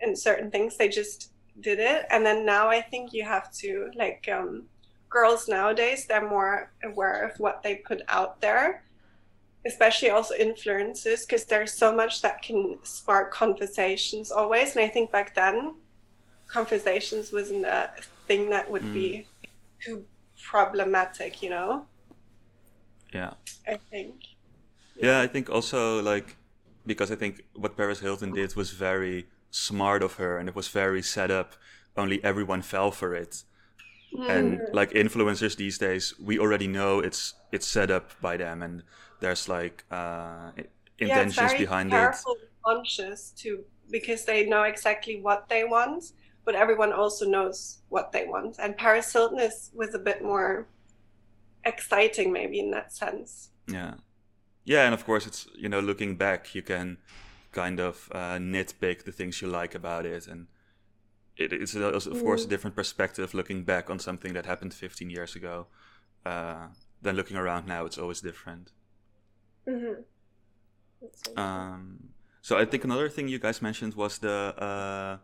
And 0.00 0.16
certain 0.18 0.50
things 0.50 0.76
they 0.76 0.88
just 0.88 1.32
did 1.60 1.78
it. 1.80 2.06
And 2.10 2.24
then 2.24 2.44
now 2.46 2.68
I 2.68 2.80
think 2.80 3.12
you 3.12 3.24
have 3.24 3.52
to 3.54 3.90
like 3.96 4.28
um 4.32 4.64
girls 5.10 5.48
nowadays 5.48 6.06
they're 6.06 6.28
more 6.28 6.72
aware 6.84 7.24
of 7.28 7.38
what 7.38 7.62
they 7.62 7.76
put 7.76 8.00
out 8.08 8.40
there 8.40 8.83
especially 9.66 10.10
also 10.10 10.34
influences 10.34 11.24
because 11.24 11.44
there's 11.44 11.72
so 11.72 11.94
much 11.94 12.22
that 12.22 12.42
can 12.42 12.78
spark 12.82 13.32
conversations 13.32 14.30
always 14.30 14.76
and 14.76 14.84
i 14.84 14.88
think 14.88 15.10
back 15.10 15.34
then 15.34 15.74
conversations 16.48 17.32
wasn't 17.32 17.64
a 17.64 17.90
thing 18.26 18.50
that 18.50 18.70
would 18.70 18.92
be 18.92 19.26
mm. 19.42 19.84
too 19.84 20.04
problematic 20.42 21.42
you 21.42 21.50
know 21.50 21.86
Yeah. 23.12 23.32
i 23.66 23.78
think 23.90 24.14
Yeah, 25.00 25.20
I 25.20 25.26
think 25.26 25.50
also 25.50 26.02
like 26.02 26.36
because 26.86 27.10
I 27.10 27.16
think 27.16 27.44
what 27.54 27.76
Paris 27.76 28.00
Hilton 28.00 28.32
did 28.32 28.54
was 28.56 28.70
very 28.70 29.26
smart 29.50 30.02
of 30.02 30.14
her 30.14 30.38
and 30.38 30.48
it 30.48 30.54
was 30.54 30.68
very 30.68 31.02
set 31.02 31.30
up. 31.30 31.54
Only 31.96 32.22
everyone 32.22 32.62
fell 32.62 32.90
for 32.90 33.14
it. 33.14 33.44
And 34.28 34.60
mm. 34.60 34.74
like 34.74 34.92
influencers 34.92 35.56
these 35.56 35.78
days, 35.78 36.14
we 36.20 36.38
already 36.38 36.68
know 36.68 37.00
it's 37.00 37.34
it's 37.50 37.66
set 37.66 37.90
up 37.90 38.20
by 38.20 38.36
them 38.36 38.62
and 38.62 38.82
there's 39.20 39.48
like 39.48 39.84
uh 39.90 40.52
i- 40.58 40.66
yeah, 41.00 41.22
it's 41.22 41.34
intentions 41.34 41.34
very 41.34 41.58
behind 41.58 41.92
it. 41.92 42.00
careful 42.00 42.36
and 42.40 42.50
conscious 42.64 43.30
too 43.36 43.64
because 43.90 44.24
they 44.24 44.46
know 44.46 44.62
exactly 44.62 45.20
what 45.20 45.48
they 45.48 45.64
want 45.64 46.04
but 46.44 46.54
everyone 46.54 46.92
also 46.92 47.24
knows 47.26 47.78
what 47.88 48.12
they 48.12 48.26
want. 48.26 48.56
And 48.58 48.76
paris 48.76 49.12
hilton 49.12 49.38
is 49.38 49.70
was 49.74 49.94
a 49.94 49.98
bit 49.98 50.22
more 50.22 50.66
exciting 51.64 52.32
maybe 52.32 52.60
in 52.60 52.70
that 52.72 52.92
sense. 52.92 53.50
Yeah. 53.68 53.94
Yeah, 54.64 54.84
and 54.86 54.94
of 54.94 55.04
course 55.04 55.26
it's 55.26 55.48
you 55.56 55.68
know, 55.68 55.80
looking 55.80 56.16
back 56.16 56.54
you 56.54 56.62
can 56.62 56.98
kind 57.52 57.80
of 57.80 58.08
uh, 58.12 58.38
nitpick 58.38 59.04
the 59.04 59.12
things 59.12 59.40
you 59.42 59.48
like 59.48 59.74
about 59.74 60.06
it 60.06 60.26
and 60.26 60.48
it, 61.36 61.52
it's 61.52 61.74
of 61.74 62.22
course 62.22 62.44
a 62.44 62.48
different 62.48 62.76
perspective 62.76 63.34
looking 63.34 63.64
back 63.64 63.90
on 63.90 63.98
something 63.98 64.32
that 64.34 64.46
happened 64.46 64.74
15 64.74 65.10
years 65.10 65.36
ago 65.36 65.66
uh, 66.26 66.68
than 67.02 67.16
looking 67.16 67.36
around 67.36 67.66
now. 67.66 67.84
It's 67.86 67.98
always 67.98 68.20
different 68.20 68.72
Mhm. 69.66 70.04
So- 71.12 71.36
um, 71.36 72.08
so 72.40 72.56
I 72.58 72.64
think 72.64 72.84
another 72.84 73.08
thing 73.08 73.28
you 73.28 73.38
guys 73.38 73.60
mentioned 73.62 73.94
was 73.94 74.18
the 74.18 74.54
uh, 74.58 75.18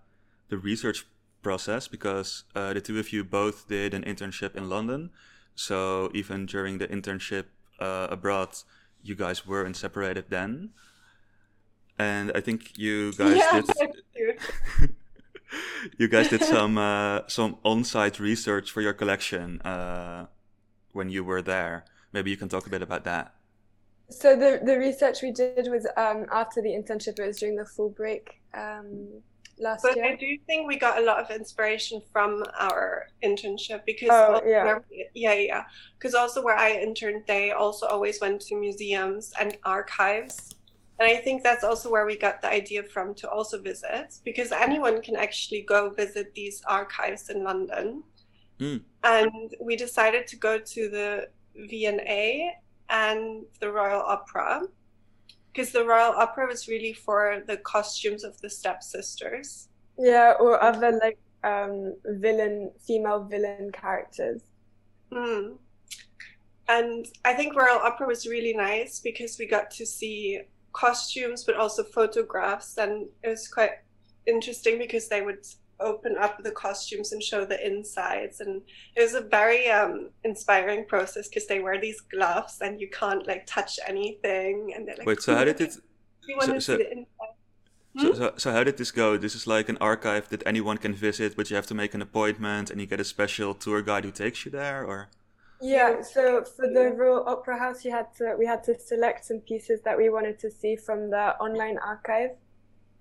the 0.49 0.59
research 0.59 1.07
process 1.43 1.89
because 1.89 2.45
uh, 2.55 2.73
the 2.75 2.81
two 2.81 2.99
of 2.99 3.13
you 3.13 3.25
both 3.25 3.69
did 3.69 3.95
an 3.95 4.03
internship 4.05 4.55
in 4.57 4.69
London. 4.69 5.11
So 5.55 6.11
even 6.15 6.47
during 6.47 6.79
the 6.79 6.87
internship 6.89 7.47
uh, 7.79 8.09
abroad, 8.11 8.51
you 9.03 9.15
guys 9.15 9.47
weren't 9.47 9.77
separated 9.77 10.27
then. 10.31 10.71
And 11.99 12.33
I 12.35 12.41
think 12.41 12.79
you 12.79 13.13
guys 13.13 13.37
yeah 13.37 13.61
did 13.61 14.41
you 15.99 16.09
guys 16.09 16.29
did 16.29 16.43
some 16.43 16.79
uh, 16.79 17.21
some 17.29 17.57
on-site 17.65 18.19
research 18.21 18.71
for 18.71 18.81
your 18.81 18.93
collection 18.95 19.61
uh, 19.63 20.27
when 20.93 21.11
you 21.11 21.25
were 21.25 21.43
there. 21.43 21.85
Maybe 22.13 22.31
you 22.31 22.37
can 22.37 22.49
talk 22.49 22.67
a 22.67 22.71
bit 22.71 22.83
about 22.83 23.05
that. 23.05 23.35
So 24.11 24.37
the 24.37 24.61
the 24.65 24.77
research 24.79 25.23
we 25.23 25.31
did 25.33 25.69
was 25.71 25.87
um, 25.97 26.27
after 26.33 26.61
the 26.61 26.71
internship. 26.71 27.19
It 27.19 27.27
was 27.27 27.39
during 27.39 27.57
the 27.57 27.65
full 27.65 27.91
break 27.91 28.41
um, 28.55 29.09
last 29.59 29.83
But 29.83 29.97
year. 29.97 30.05
I 30.07 30.17
do 30.17 30.37
think 30.47 30.67
we 30.67 30.77
got 30.77 30.99
a 30.99 31.05
lot 31.05 31.19
of 31.21 31.31
inspiration 31.31 32.03
from 32.13 32.43
our 32.59 33.07
internship 33.23 33.85
because 33.87 34.09
Oh, 34.11 34.35
also 34.35 34.47
yeah. 34.47 34.65
where- 34.65 34.85
yeah, 35.15 35.35
yeah. 35.35 35.65
Because 35.99 36.15
also 36.15 36.43
where 36.43 36.57
I 36.57 36.73
interned, 36.73 37.23
they 37.27 37.53
also 37.53 37.87
always 37.87 38.21
went 38.21 38.41
to 38.49 38.57
museums 38.57 39.33
and 39.39 39.57
archives, 39.65 40.55
and 40.99 41.09
I 41.09 41.17
think 41.17 41.43
that's 41.45 41.63
also 41.65 41.89
where 41.91 42.05
we 42.07 42.17
got 42.17 42.43
the 42.43 42.51
idea 42.51 42.83
from 42.83 43.15
to 43.17 43.31
also 43.31 43.61
visit 43.63 44.09
because 44.25 44.51
anyone 44.51 45.03
can 45.03 45.15
actually 45.17 45.63
go 45.63 45.91
visit 45.91 46.35
these 46.35 46.63
archives 46.67 47.31
in 47.31 47.45
London, 47.45 48.03
Mm. 48.59 48.83
and 49.05 49.55
we 49.61 49.75
decided 49.77 50.27
to 50.27 50.37
go 50.37 50.59
to 50.59 50.89
the 50.91 51.29
V&A 51.55 52.53
and 52.91 53.45
the 53.61 53.71
Royal 53.71 54.03
Opera. 54.03 54.63
Because 55.53 55.73
the 55.73 55.85
Royal 55.85 56.13
Opera 56.13 56.47
was 56.47 56.69
really 56.69 56.93
for 56.93 57.43
the 57.47 57.57
costumes 57.59 58.23
of 58.23 58.41
the 58.41 58.51
stepsisters. 58.51 59.69
Yeah, 59.99 60.35
or 60.39 60.63
other 60.63 60.99
like 61.03 61.19
um, 61.43 61.95
villain, 62.05 62.71
female 62.87 63.25
villain 63.25 63.71
characters. 63.73 64.43
Mm. 65.13 65.57
And 66.69 67.07
I 67.25 67.35
think 67.35 67.57
Royal 67.57 67.79
Opera 67.79 68.07
was 68.07 68.27
really 68.27 68.55
nice 68.55 69.01
because 69.01 69.39
we 69.39 69.47
got 69.47 69.73
to 69.73 69.85
see 69.85 70.41
costumes, 70.73 71.43
but 71.45 71.57
also 71.57 71.83
photographs, 71.83 72.79
and 72.79 73.09
it 73.25 73.29
was 73.29 73.49
quite 73.49 73.73
interesting 74.27 74.79
because 74.79 75.09
they 75.09 75.23
would 75.23 75.45
open 75.81 76.17
up 76.19 76.43
the 76.43 76.51
costumes 76.51 77.13
and 77.13 77.23
show 77.23 77.45
the 77.45 77.59
insides, 77.67 78.41
and 78.41 78.63
it 78.97 79.01
was 79.01 79.15
a 79.15 79.21
very 79.23 79.69
um, 79.71 80.11
inspiring 80.25 80.85
process 80.87 81.29
because 81.29 81.47
they 81.47 81.61
wear 81.61 81.81
these 81.81 82.01
gloves 82.01 82.59
and 82.61 82.81
you 82.81 82.89
can't 82.91 83.27
like 83.27 83.47
touch 83.47 83.79
anything, 83.87 84.73
and 84.75 84.87
they're 84.87 84.97
like, 84.97 85.07
Wait, 85.07 85.23
so 85.23 85.35
how 85.35 85.45
did 85.45 85.61
it? 85.61 85.73
So- 85.73 85.81
so- 86.41 86.59
see 86.59 86.77
the 86.77 86.91
inside? 86.93 87.35
So, 87.99 88.13
so, 88.15 88.33
so 88.37 88.53
how 88.53 88.63
did 88.63 88.77
this 88.77 88.93
go? 88.93 89.17
This 89.17 89.35
is 89.35 89.49
like 89.49 89.69
an 89.69 89.77
archive 89.81 90.29
that 90.29 90.45
anyone 90.47 90.79
can 90.79 90.95
visit, 90.95 91.35
but 91.37 91.51
you 91.51 91.57
have 91.57 91.67
to 91.67 91.75
make 91.75 91.93
an 91.93 92.01
appointment 92.01 92.71
and 92.71 92.81
you 92.81 92.87
get 92.87 93.01
a 93.01 93.05
special 93.05 93.53
tour 93.53 93.83
guide 93.83 94.05
who 94.05 94.13
takes 94.13 94.45
you 94.45 94.53
there, 94.53 94.85
or 94.85 95.09
Yeah, 95.61 96.01
so 96.03 96.45
for 96.45 96.69
the 96.69 96.93
Royal 96.97 97.25
Opera 97.29 97.59
House, 97.59 97.85
you 97.85 97.91
had 97.91 98.15
to 98.19 98.37
we 98.39 98.47
had 98.47 98.63
to 98.65 98.79
select 98.79 99.25
some 99.25 99.41
pieces 99.41 99.81
that 99.85 99.99
we 99.99 100.09
wanted 100.09 100.39
to 100.39 100.51
see 100.53 100.77
from 100.77 101.11
the 101.11 101.37
online 101.47 101.79
archive, 101.79 102.31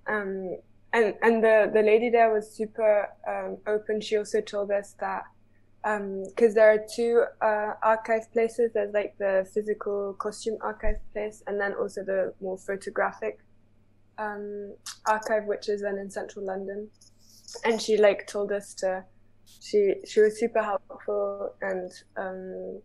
um, 0.08 0.58
and 0.94 1.14
and 1.22 1.44
the 1.44 1.70
the 1.74 1.82
lady 1.82 2.10
there 2.10 2.34
was 2.34 2.52
super 2.52 3.10
um, 3.28 3.58
open. 3.68 4.02
She 4.02 4.18
also 4.18 4.42
told 4.42 4.72
us 4.72 4.96
that 5.00 5.24
because 5.84 6.56
there 6.56 6.74
are 6.74 6.86
two 6.96 7.24
uh, 7.42 7.74
archive 7.84 8.32
places. 8.34 8.72
There's 8.74 8.94
like 8.94 9.16
the 9.18 9.48
physical 9.54 10.16
costume 10.20 10.58
archive 10.62 10.98
place, 11.14 11.44
and 11.48 11.60
then 11.60 11.74
also 11.74 12.04
the 12.04 12.34
more 12.42 12.58
photographic 12.58 13.40
um, 14.18 14.74
archive, 15.08 15.46
which 15.46 15.70
is 15.70 15.82
then 15.82 15.98
in 15.98 16.10
central 16.10 16.46
London. 16.46 16.90
And 17.64 17.82
she 17.82 17.98
like 17.98 18.28
told 18.28 18.52
us 18.52 18.74
to 18.76 19.04
she 19.62 19.96
she 20.08 20.22
was 20.22 20.40
super 20.40 20.62
helpful 20.62 21.54
and 21.62 21.92
um 22.16 22.80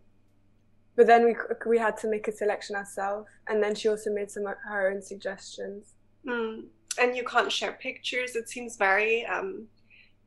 but 0.95 1.05
then 1.05 1.23
we 1.23 1.35
we 1.67 1.77
had 1.77 1.95
to 1.97 2.09
make 2.09 2.27
a 2.27 2.31
selection 2.31 2.75
ourselves 2.75 3.27
and 3.47 3.61
then 3.61 3.75
she 3.75 3.87
also 3.87 4.11
made 4.11 4.31
some 4.31 4.47
of 4.47 4.55
her 4.67 4.91
own 4.91 4.99
suggestions 5.01 5.93
Mm. 6.27 6.63
And 6.99 7.15
you 7.15 7.23
can't 7.23 7.51
share 7.51 7.73
pictures. 7.73 8.35
It 8.35 8.49
seems 8.49 8.77
very 8.77 9.25
um, 9.25 9.67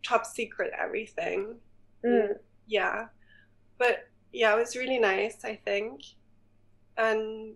top 0.02 0.24
secret, 0.26 0.72
everything. 0.78 1.56
mm. 2.04 2.34
yeah 2.66 3.06
but 3.78 4.08
yeah 4.32 4.54
it 4.54 4.58
was 4.58 4.76
really 4.76 4.98
nice 4.98 5.44
i 5.44 5.54
think 5.64 6.02
and 6.96 7.54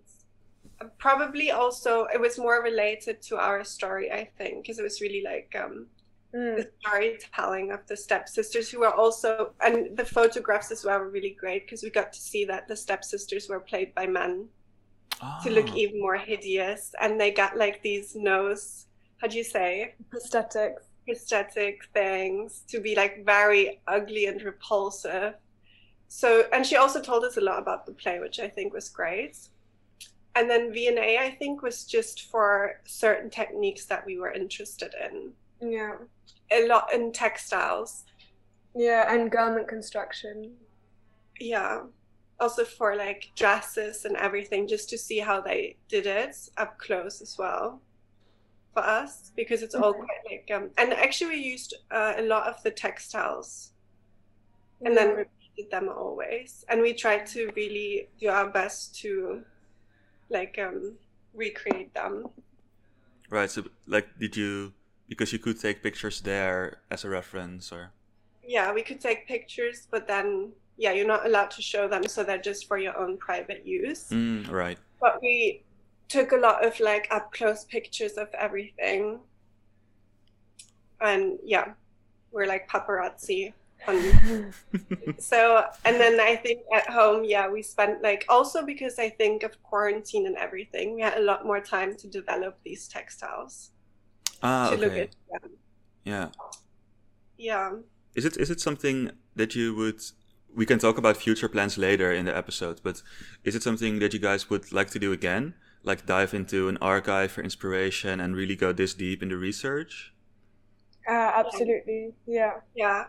probably 0.99 1.50
also 1.50 2.04
it 2.07 2.21
was 2.21 2.38
more 2.38 2.62
related 2.62 3.21
to 3.23 3.37
our 3.37 3.62
story 3.64 4.11
i 4.11 4.25
think 4.38 4.62
because 4.62 4.78
it 4.78 4.83
was 4.83 5.00
really 5.00 5.23
like 5.25 5.54
um 5.62 5.87
Mm. 6.35 6.57
the 6.57 6.71
storytelling 6.81 7.73
of 7.73 7.87
the 7.88 7.95
stepsisters 7.97 8.71
who 8.71 8.81
were 8.81 8.95
also 8.95 9.52
and 9.61 9.95
the 9.99 10.04
photographs 10.04 10.71
as 10.73 10.83
well 10.83 10.99
were 11.00 11.11
really 11.11 11.37
great 11.38 11.66
because 11.66 11.83
we 11.83 11.90
got 11.90 12.11
to 12.11 12.19
see 12.21 12.47
that 12.47 12.66
the 12.69 12.75
stepsisters 12.75 13.50
were 13.50 13.61
played 13.61 13.95
by 13.95 14.07
men 14.07 14.49
to 15.42 15.50
look 15.50 15.69
Ah, 15.69 15.75
even 15.75 16.00
more 16.00 16.16
hideous 16.16 16.95
and 17.00 17.21
they 17.21 17.31
got 17.31 17.57
like 17.59 17.83
these 17.83 18.16
nose 18.16 18.87
how 19.23 19.29
do 19.29 19.38
you 19.38 19.45
say 19.45 19.95
prosthetics 20.12 20.83
prosthetic 21.07 21.85
things 21.95 22.62
to 22.69 22.81
be 22.81 22.95
like 22.95 23.25
very 23.26 23.81
ugly 23.88 24.26
and 24.26 24.41
repulsive. 24.43 25.35
So, 26.09 26.45
and 26.52 26.64
she 26.64 26.76
also 26.76 27.00
told 27.00 27.25
us 27.25 27.37
a 27.38 27.41
lot 27.41 27.59
about 27.59 27.87
the 27.87 27.93
play, 27.93 28.21
which 28.21 28.38
I 28.38 28.47
think 28.49 28.73
was 28.73 28.88
great. 28.88 29.37
And 30.37 30.49
then 30.49 30.73
V&A, 30.73 31.19
I 31.19 31.31
think, 31.38 31.62
was 31.62 31.85
just 31.87 32.31
for 32.31 32.81
certain 32.85 33.31
techniques 33.31 33.87
that 33.87 34.07
we 34.07 34.19
were 34.19 34.31
interested 34.33 34.95
in. 35.07 35.33
yeah 35.61 35.97
A 36.52 36.69
lot 36.69 36.93
in 36.95 37.12
textiles. 37.12 38.05
yeah 38.76 39.12
and 39.12 39.31
garment 39.31 39.67
construction 39.69 40.52
Yeah. 41.41 41.83
Also 42.38 42.64
for 42.64 42.95
like 42.97 43.31
dresses 43.35 44.05
and 44.05 44.17
everything, 44.17 44.69
just 44.69 44.88
to 44.91 44.99
see 44.99 45.19
how 45.19 45.41
they 45.41 45.76
did 45.88 46.07
it 46.07 46.37
up 46.59 46.79
close 46.79 47.21
as 47.23 47.37
well 47.38 47.81
for 48.75 48.83
us, 48.83 49.33
because 49.37 49.62
it's 49.62 49.75
all 49.75 49.93
Mhm. 49.93 49.99
quite 50.05 50.25
like, 50.31 50.50
um, 50.57 50.71
and 50.79 50.93
actually 50.93 51.37
we 51.37 51.43
used 51.43 51.75
uh, 51.91 52.14
a 52.17 52.23
lot 52.23 52.47
of 52.49 52.62
the 52.62 52.71
textiles 52.71 53.73
and 54.85 54.97
then 54.97 55.11
repeated 55.17 55.71
them 55.71 55.88
always 55.88 56.64
and 56.69 56.81
we 56.81 56.93
tried 56.93 57.26
to 57.26 57.50
really 57.57 58.09
do 58.19 58.29
our 58.29 58.50
best 58.50 58.95
to 59.00 59.43
like 60.31 60.59
um 60.59 60.97
recreate 61.35 61.95
them 61.95 62.26
Right. 63.31 63.50
So, 63.50 63.64
like, 63.87 64.19
did 64.19 64.37
you 64.37 64.75
because 65.09 65.33
you 65.33 65.38
could 65.38 65.61
take 65.61 65.83
pictures 65.83 66.21
there 66.21 66.83
as 66.91 67.05
a 67.05 67.09
reference, 67.09 67.73
or 67.73 67.93
Yeah, 68.43 68.73
we 68.73 68.83
could 68.83 69.00
take 69.00 69.26
pictures, 69.29 69.87
but 69.91 70.07
then 70.07 70.52
yeah, 70.76 70.93
you're 70.93 71.07
not 71.07 71.26
allowed 71.26 71.50
to 71.52 71.62
show 71.62 71.87
them, 71.88 72.07
so 72.09 72.25
they're 72.25 72.38
just 72.41 72.67
for 72.67 72.79
your 72.79 72.97
own 72.99 73.19
private 73.19 73.67
use. 73.67 74.17
mm, 74.17 74.49
right? 74.50 74.79
But 75.00 75.21
we 75.23 75.64
took 76.12 76.33
a 76.33 76.37
lot 76.37 76.64
of 76.64 76.78
like 76.81 77.09
up 77.11 77.33
close 77.33 77.64
pictures 77.64 78.12
of 78.12 78.28
everything, 78.38 79.21
and 81.00 81.38
yeah, 81.45 81.73
we're 82.31 82.47
like 82.47 82.69
paparazzi. 82.69 83.52
On 83.88 83.99
so 85.19 85.64
and 85.85 85.97
then 85.99 86.21
i 86.21 86.37
think 86.37 86.61
at 86.73 86.88
home 86.88 87.25
yeah 87.25 87.50
we 87.50 87.62
spent 87.62 88.00
like 88.00 88.25
also 88.28 88.64
because 88.64 88.97
i 89.00 89.09
think 89.09 89.42
of 89.42 89.61
quarantine 89.64 90.28
and 90.28 90.37
everything 90.37 90.95
we 90.95 91.00
had 91.02 91.19
a 91.19 91.21
lot 91.21 91.45
more 91.45 91.61
time 91.61 91.97
to 91.97 92.07
develop 92.07 92.57
these 92.62 92.87
textiles 92.87 93.73
ah, 94.40 94.71
to 94.71 94.76
look 94.76 94.92
okay. 94.92 95.00
at 95.00 95.16
them 95.33 95.50
Yeah. 96.04 96.28
yeah 97.37 97.73
Is 98.14 98.25
it 98.25 98.37
is 98.37 98.50
it 98.50 98.61
something 98.61 99.11
that 99.37 99.54
you 99.54 99.75
would? 99.75 100.00
We 100.54 100.66
can 100.66 100.78
talk 100.78 100.99
about 100.99 101.16
future 101.16 101.49
plans 101.49 101.78
later 101.78 102.12
in 102.12 102.26
the 102.26 102.37
episode, 102.37 102.81
but 102.83 103.02
is 103.42 103.54
it 103.54 103.62
something 103.62 104.00
that 104.00 104.12
you 104.12 104.19
guys 104.19 104.50
would 104.50 104.71
like 104.71 104.90
to 104.90 104.99
do 104.99 105.12
again? 105.12 105.54
Like 105.85 106.07
dive 106.07 106.35
into 106.35 106.69
an 106.69 106.77
archive 106.79 107.33
for 107.33 107.43
inspiration 107.43 108.21
and 108.21 108.35
really 108.37 108.57
go 108.57 108.73
this 108.73 108.95
deep 108.95 109.23
in 109.23 109.29
the 109.29 109.37
research? 109.37 110.12
Uh, 111.09 111.12
absolutely, 111.35 112.15
yeah. 112.27 112.61
yeah 112.75 113.07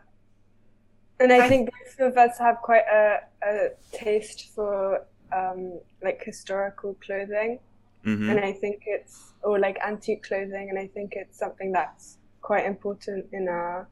And 1.20 1.32
I 1.32 1.42
I- 1.42 1.44
think 1.44 1.70
both 1.70 2.08
of 2.12 2.18
us 2.18 2.38
have 2.40 2.58
quite 2.62 2.84
a, 2.92 3.20
a 3.46 3.70
taste 3.92 4.50
for 4.56 5.06
um, 5.36 5.80
like 6.04 6.22
historical 6.24 6.96
clothing, 6.96 7.60
hmm 8.04 8.30
and 8.30 8.40
I 8.40 8.54
think 8.54 8.84
it's 8.88 9.34
or 9.44 9.60
like 9.60 9.80
antique 9.86 10.24
clothing, 10.24 10.70
and 10.70 10.80
I 10.80 10.88
think 10.88 11.14
it's 11.16 11.38
something 11.40 11.72
that's 11.72 12.20
quite 12.42 12.66
important 12.66 13.28
in 13.34 13.48
our 13.50 13.90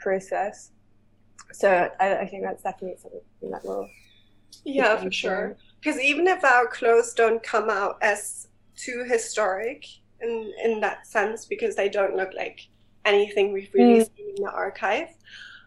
process. 0.00 0.72
So 1.52 1.90
I, 2.00 2.18
I 2.20 2.26
think 2.28 2.44
that's 2.44 2.62
definitely 2.62 2.98
something 3.00 3.50
that 3.52 3.64
will. 3.64 3.88
yeah 4.64 4.96
for 4.96 5.10
sure 5.10 5.56
going. 5.56 5.56
Because 5.82 6.00
even 6.00 6.26
if 6.28 6.44
our 6.44 6.66
clothes 6.68 7.14
don't 7.14 7.42
come 7.42 7.68
out 7.70 7.96
as 8.02 8.48
too 8.76 9.04
historic 9.08 9.84
in 10.20 10.52
in 10.64 10.80
that 10.80 11.06
sense 11.06 11.46
because 11.46 11.76
they 11.76 11.88
don't 11.88 12.16
look 12.16 12.32
like 12.34 12.60
anything 13.04 13.52
we've 13.52 13.74
really 13.74 14.00
Mm. 14.00 14.06
seen 14.16 14.28
in 14.36 14.44
the 14.44 14.50
archive 14.52 15.08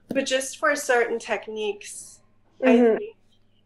but 0.10 0.26
just 0.26 0.58
for 0.58 0.76
certain 0.76 1.20
techniques 1.20 2.22
I 2.66 2.78
Mhm. 2.78 2.98
think, 2.98 3.18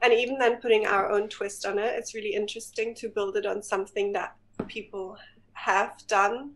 and 0.02 0.14
even 0.14 0.38
then 0.40 0.62
putting 0.62 0.86
our 0.88 1.12
own 1.12 1.30
twist 1.30 1.66
on 1.66 1.78
it, 1.80 1.96
it's 1.98 2.16
really 2.16 2.34
interesting 2.34 2.96
to 2.96 3.10
build 3.10 3.38
it 3.38 3.46
on 3.46 3.62
something 3.64 4.14
that 4.14 4.36
people 4.68 5.18
have 5.54 5.94
done, 6.08 6.56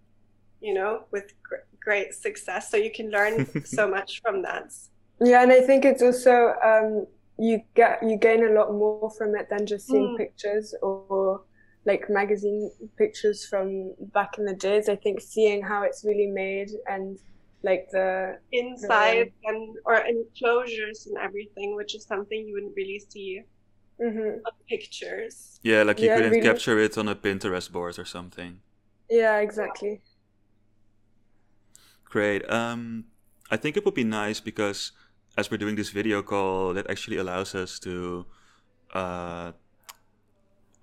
you 0.61 0.73
know, 0.73 1.05
with 1.11 1.33
gr- 1.43 1.67
great 1.81 2.13
success. 2.13 2.71
So 2.71 2.77
you 2.77 2.91
can 2.91 3.11
learn 3.11 3.45
so 3.63 3.87
much 3.87 4.21
from 4.21 4.41
that. 4.43 4.73
Yeah, 5.21 5.43
and 5.43 5.51
I 5.51 5.61
think 5.61 5.85
it's 5.85 6.01
also 6.01 6.53
um, 6.63 7.07
you 7.37 7.61
get 7.75 8.01
you 8.03 8.17
gain 8.17 8.45
a 8.45 8.51
lot 8.53 8.71
more 8.71 9.09
from 9.17 9.35
it 9.35 9.47
than 9.49 9.65
just 9.65 9.89
seeing 9.89 10.09
Mm. 10.09 10.17
pictures 10.17 10.73
or 10.81 11.41
like 11.85 12.09
magazine 12.09 12.71
pictures 12.97 13.45
from 13.49 13.93
back 14.13 14.37
in 14.37 14.45
the 14.45 14.55
days. 14.55 14.87
I 14.89 14.95
think 14.95 15.19
seeing 15.21 15.63
how 15.63 15.83
it's 15.83 16.03
really 16.05 16.27
made 16.27 16.69
and 16.87 17.17
like 17.63 17.87
the 17.91 18.37
Inside 18.51 19.31
and 19.45 19.75
or 19.85 19.95
enclosures 19.95 21.07
and 21.07 21.17
everything, 21.17 21.75
which 21.75 21.95
is 21.95 22.05
something 22.05 22.45
you 22.47 22.53
wouldn't 22.53 22.75
really 22.75 22.99
see 23.09 23.41
Mhm. 23.99 24.45
on 24.45 24.51
pictures. 24.69 25.59
Yeah, 25.63 25.81
like 25.81 26.03
you 26.03 26.09
Yeah, 26.09 26.11
couldn't 26.11 26.35
really. 26.35 26.41
capture 26.41 26.77
it 26.77 26.95
on 26.95 27.07
a 27.07 27.15
Pinterest 27.15 27.71
board 27.71 27.97
or 27.97 28.05
something. 28.05 28.61
yeah 29.09 29.39
exactly. 29.39 30.01
Great. 32.05 32.47
Um, 32.49 33.05
I 33.49 33.57
think 33.57 33.77
it 33.77 33.85
would 33.85 33.93
be 33.93 34.03
nice 34.03 34.39
because 34.39 34.91
as 35.37 35.49
we're 35.49 35.57
doing 35.57 35.75
this 35.75 35.89
video 35.89 36.21
call, 36.21 36.73
that 36.73 36.89
actually 36.89 37.17
allows 37.17 37.55
us 37.55 37.79
to, 37.79 38.25
uh, 38.93 39.51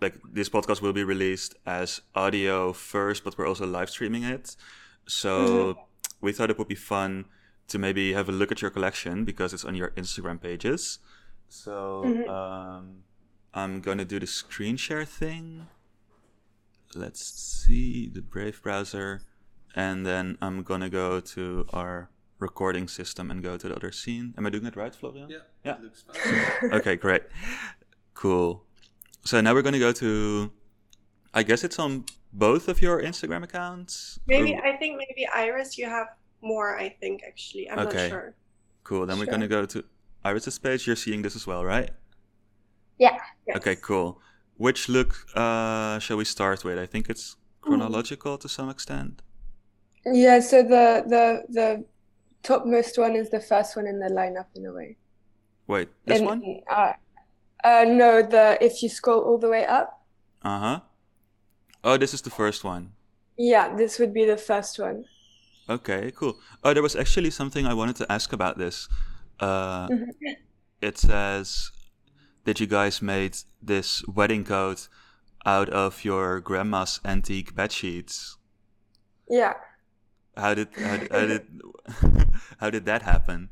like 0.01 0.15
this 0.33 0.49
podcast 0.49 0.81
will 0.81 0.93
be 0.93 1.05
released 1.05 1.55
as 1.67 2.01
audio 2.15 2.73
first, 2.73 3.23
but 3.25 3.37
we're 3.37 3.47
also 3.47 3.67
live 3.67 3.91
streaming 3.91 4.25
it. 4.25 4.57
So 5.07 5.77
we 6.21 6.33
thought 6.33 6.51
it 6.51 6.59
would 6.59 6.69
be 6.69 6.75
fun 6.75 7.27
to 7.69 7.79
maybe 7.79 8.13
have 8.13 8.29
a 8.29 8.33
look 8.33 8.51
at 8.51 8.61
your 8.63 8.71
collection 8.71 9.25
because 9.25 9.53
it's 9.53 9.65
on 9.65 9.75
your 9.75 9.91
Instagram 9.91 10.41
pages. 10.41 10.99
So 11.49 12.03
Mhm. 12.05 12.29
um, 12.29 13.05
I'm 13.55 13.81
gonna 13.81 14.05
do 14.05 14.19
the 14.19 14.27
screen 14.27 14.77
share 14.77 15.05
thing. 15.05 15.69
Let's 16.95 17.25
see 17.25 18.09
the 18.09 18.23
Brave 18.23 18.63
browser, 18.63 19.23
and 19.75 20.05
then 20.05 20.39
I'm 20.41 20.63
gonna 20.63 20.91
go 20.91 21.21
to 21.21 21.67
our 21.73 22.11
recording 22.45 22.89
system 22.89 23.31
and 23.31 23.43
go 23.43 23.57
to 23.57 23.69
the 23.69 23.77
other 23.77 23.93
scene. 23.93 24.35
Am 24.37 24.47
I 24.47 24.51
doing 24.51 24.67
it 24.67 24.77
right, 24.77 24.95
Florian? 24.95 25.29
Yeah. 25.31 25.39
Yeah. 25.65 25.77
Looks 25.83 26.03
fine. 26.03 26.73
okay, 26.73 26.97
great. 26.97 27.23
Cool. 28.15 28.65
So 29.25 29.41
now 29.41 29.55
we're 29.55 29.63
going 29.63 29.75
to 29.75 29.79
go 29.79 29.93
to, 29.93 30.51
I 31.35 31.43
guess 31.43 31.63
it's 31.65 31.79
on 31.79 32.05
both 32.33 32.69
of 32.69 32.81
your 32.83 33.01
Instagram 33.03 33.43
accounts? 33.45 34.19
Maybe 34.27 34.55
Or- 34.55 34.65
I 34.65 34.77
think 34.77 34.97
maybe 34.99 35.27
Iris, 35.35 35.77
you 35.79 35.87
have 35.87 36.09
more. 36.41 36.79
I 36.79 36.89
think 36.89 37.23
actually, 37.27 37.71
I'm 37.71 37.79
Okay. 37.87 38.09
not 38.09 38.09
sure. 38.11 38.35
Cool. 38.85 39.07
Then 39.07 39.19
we're 39.19 39.27
going 39.27 39.41
to 39.43 39.49
go 39.49 39.67
to 39.67 39.85
Iris's 40.25 40.59
page. 40.59 40.87
You're 40.87 40.97
seeing 40.97 41.23
this 41.23 41.37
as 41.37 41.47
well, 41.47 41.65
right? 41.65 41.91
Yeah. 42.99 43.19
Okay, 43.57 43.77
cool. 43.77 44.21
Which 44.57 44.89
look 44.89 45.15
uh, 45.35 45.99
shall 45.99 46.17
we 46.19 46.25
start 46.25 46.65
with? 46.65 46.79
I 46.79 46.87
think 46.87 47.09
it's 47.09 47.37
chronological 47.63 48.37
to 48.39 48.49
some 48.49 48.69
extent. 48.69 49.23
Yeah, 50.05 50.41
so 50.41 50.63
the 50.63 51.05
the 51.07 51.25
the 51.49 51.85
topmost 52.43 52.99
one 52.99 53.17
is 53.17 53.31
the 53.31 53.41
first 53.41 53.77
one 53.77 53.87
in 53.87 53.99
the 53.99 54.09
lineup 54.09 54.47
in 54.55 54.67
a 54.67 54.73
way. 54.73 54.97
Wait, 55.67 55.89
this 56.05 56.19
And, 56.19 56.27
one? 56.27 56.61
Uh, 56.71 56.93
uh, 57.65 57.85
no, 57.87 58.23
the 58.23 58.59
if 58.61 58.83
you 58.83 58.89
scroll 58.89 59.21
all 59.23 59.39
the 59.39 59.49
way 59.49 59.65
up, 59.67 60.03
Uh 60.43 60.59
huh. 60.59 60.81
Oh, 61.85 61.97
this 61.97 62.13
is 62.15 62.23
the 62.23 62.31
first 62.31 62.65
one. 62.65 62.93
yeah, 63.37 63.75
this 63.77 63.99
would 63.99 64.13
be 64.13 64.25
the 64.27 64.37
first 64.37 64.79
one. 64.79 65.05
Okay, 65.69 66.11
cool. 66.17 66.37
Oh, 66.65 66.75
there 66.75 66.83
was 66.83 66.97
actually 66.97 67.31
something 67.31 67.67
I 67.67 67.75
wanted 67.75 67.97
to 67.97 68.07
ask 68.13 68.33
about 68.33 68.59
this. 68.59 68.89
Uh, 69.39 69.89
Mhm. 69.89 70.37
it 70.81 70.99
says 70.99 71.71
that 72.45 72.59
you 72.61 72.67
guys 72.67 73.01
made 73.03 73.37
this 73.63 74.03
wedding 74.09 74.45
coat 74.45 74.89
out 75.47 75.69
of 75.71 76.05
your 76.05 76.41
grandma's 76.41 77.01
antique 77.05 77.55
bed 77.55 77.73
sheets. 77.73 78.37
Yeah. 79.29 79.55
How 80.37 80.55
did 80.55 80.69
how 80.75 80.97
did 80.97 81.13
how 81.13 81.27
did, 81.27 81.47
how 82.59 82.71
did 82.71 82.85
that 82.87 83.03
happen? 83.03 83.51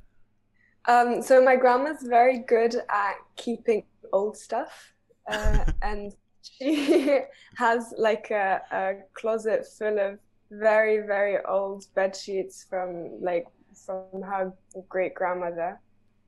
Um, 0.86 1.22
so 1.22 1.42
my 1.42 1.56
grandma's 1.56 2.02
very 2.02 2.38
good 2.38 2.74
at 2.88 3.16
keeping 3.36 3.84
old 4.12 4.36
stuff, 4.36 4.94
uh, 5.30 5.64
and 5.82 6.12
she 6.42 7.20
has 7.56 7.92
like 7.98 8.30
a, 8.30 8.62
a 8.70 8.94
closet 9.14 9.66
full 9.66 9.98
of 9.98 10.18
very 10.50 11.06
very 11.06 11.44
old 11.44 11.84
bed 11.94 12.16
sheets 12.16 12.64
from 12.68 13.20
like 13.20 13.46
from 13.84 14.22
her 14.22 14.52
great 14.88 15.14
grandmother, 15.14 15.78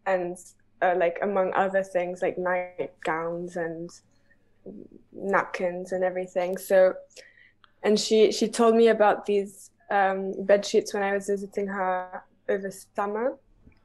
and 0.07 0.37
uh, 0.83 0.95
like 0.97 1.19
among 1.23 1.53
other 1.55 1.83
things 1.83 2.23
like 2.23 2.37
nightgowns 2.37 3.57
and 3.57 3.91
napkins 5.13 5.93
and 5.93 6.05
everything. 6.05 6.59
So, 6.59 6.95
and 7.83 7.99
she 7.99 8.33
she 8.33 8.49
told 8.49 8.75
me 8.75 8.89
about 8.89 9.27
these 9.27 9.71
um, 9.90 10.33
bed 10.46 10.64
sheets 10.64 10.94
when 10.94 11.03
I 11.03 11.14
was 11.14 11.26
visiting 11.26 11.66
her 11.66 12.22
over 12.48 12.70
summer 12.96 13.37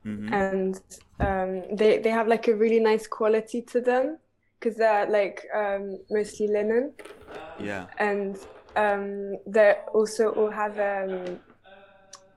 hmm 0.04 0.30
and 0.32 0.82
um, 1.20 1.64
they 1.76 2.00
they 2.00 2.10
have 2.10 2.28
like 2.28 2.48
a 2.48 2.56
really 2.56 2.80
nice 2.80 3.08
quality 3.08 3.62
to 3.62 3.82
them 3.82 4.18
because 4.60 4.78
they're 4.78 5.10
like 5.10 5.46
um, 5.54 6.00
mostly 6.10 6.48
linen 6.48 6.94
Yeah. 7.60 7.86
and 8.00 8.38
um, 8.76 9.38
they 9.48 9.76
also 9.94 10.30
all 10.32 10.52
have 10.52 10.78
um, 10.80 11.40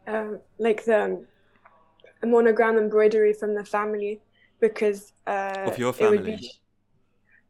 um, 0.06 0.40
like 0.58 0.84
the 0.84 1.24
monogram 2.24 2.78
embroidery 2.78 3.32
from 3.32 3.54
the 3.54 3.64
family 3.64 4.20
because 4.60 5.12
uh, 5.26 5.64
Of 5.66 5.78
your 5.78 5.92
family? 5.92 6.36
be- 6.36 6.52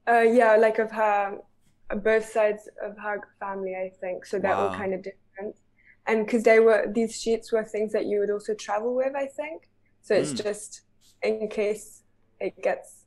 uh, 0.09 0.21
yeah, 0.21 0.57
like 0.57 0.79
of 0.79 0.91
her 0.91 1.39
both 1.97 2.25
sides 2.25 2.69
of 2.83 2.97
her 2.99 3.21
family, 3.41 3.75
I 3.75 3.91
think. 4.01 4.27
So 4.27 4.39
they're 4.39 4.57
all 4.57 4.71
kind 4.71 4.95
of 4.95 5.03
different. 5.03 5.57
And 6.09 6.27
because 6.27 6.45
they 6.45 6.61
were 6.61 6.87
these 6.93 7.21
sheets 7.21 7.53
were 7.53 7.65
things 7.65 7.93
that 7.93 8.07
you 8.07 8.21
would 8.21 8.31
also 8.31 8.55
travel 8.55 8.97
with, 8.97 9.15
I 9.17 9.27
think. 9.27 9.69
So 10.03 10.15
it's 10.15 10.33
Mm. 10.33 10.43
just 10.43 10.83
in 11.23 11.49
case 11.49 12.05
it 12.41 12.63
gets 12.63 13.05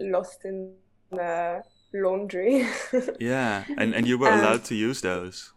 lost 0.00 0.44
in 0.44 0.74
the 1.12 1.62
laundry. 1.94 2.66
Yeah, 3.18 3.66
and 3.76 3.94
and 3.94 4.08
you 4.08 4.18
were 4.18 4.30
Um, 4.30 4.32
allowed 4.32 4.64
to 4.66 4.74
use 4.74 5.00
those. 5.00 5.52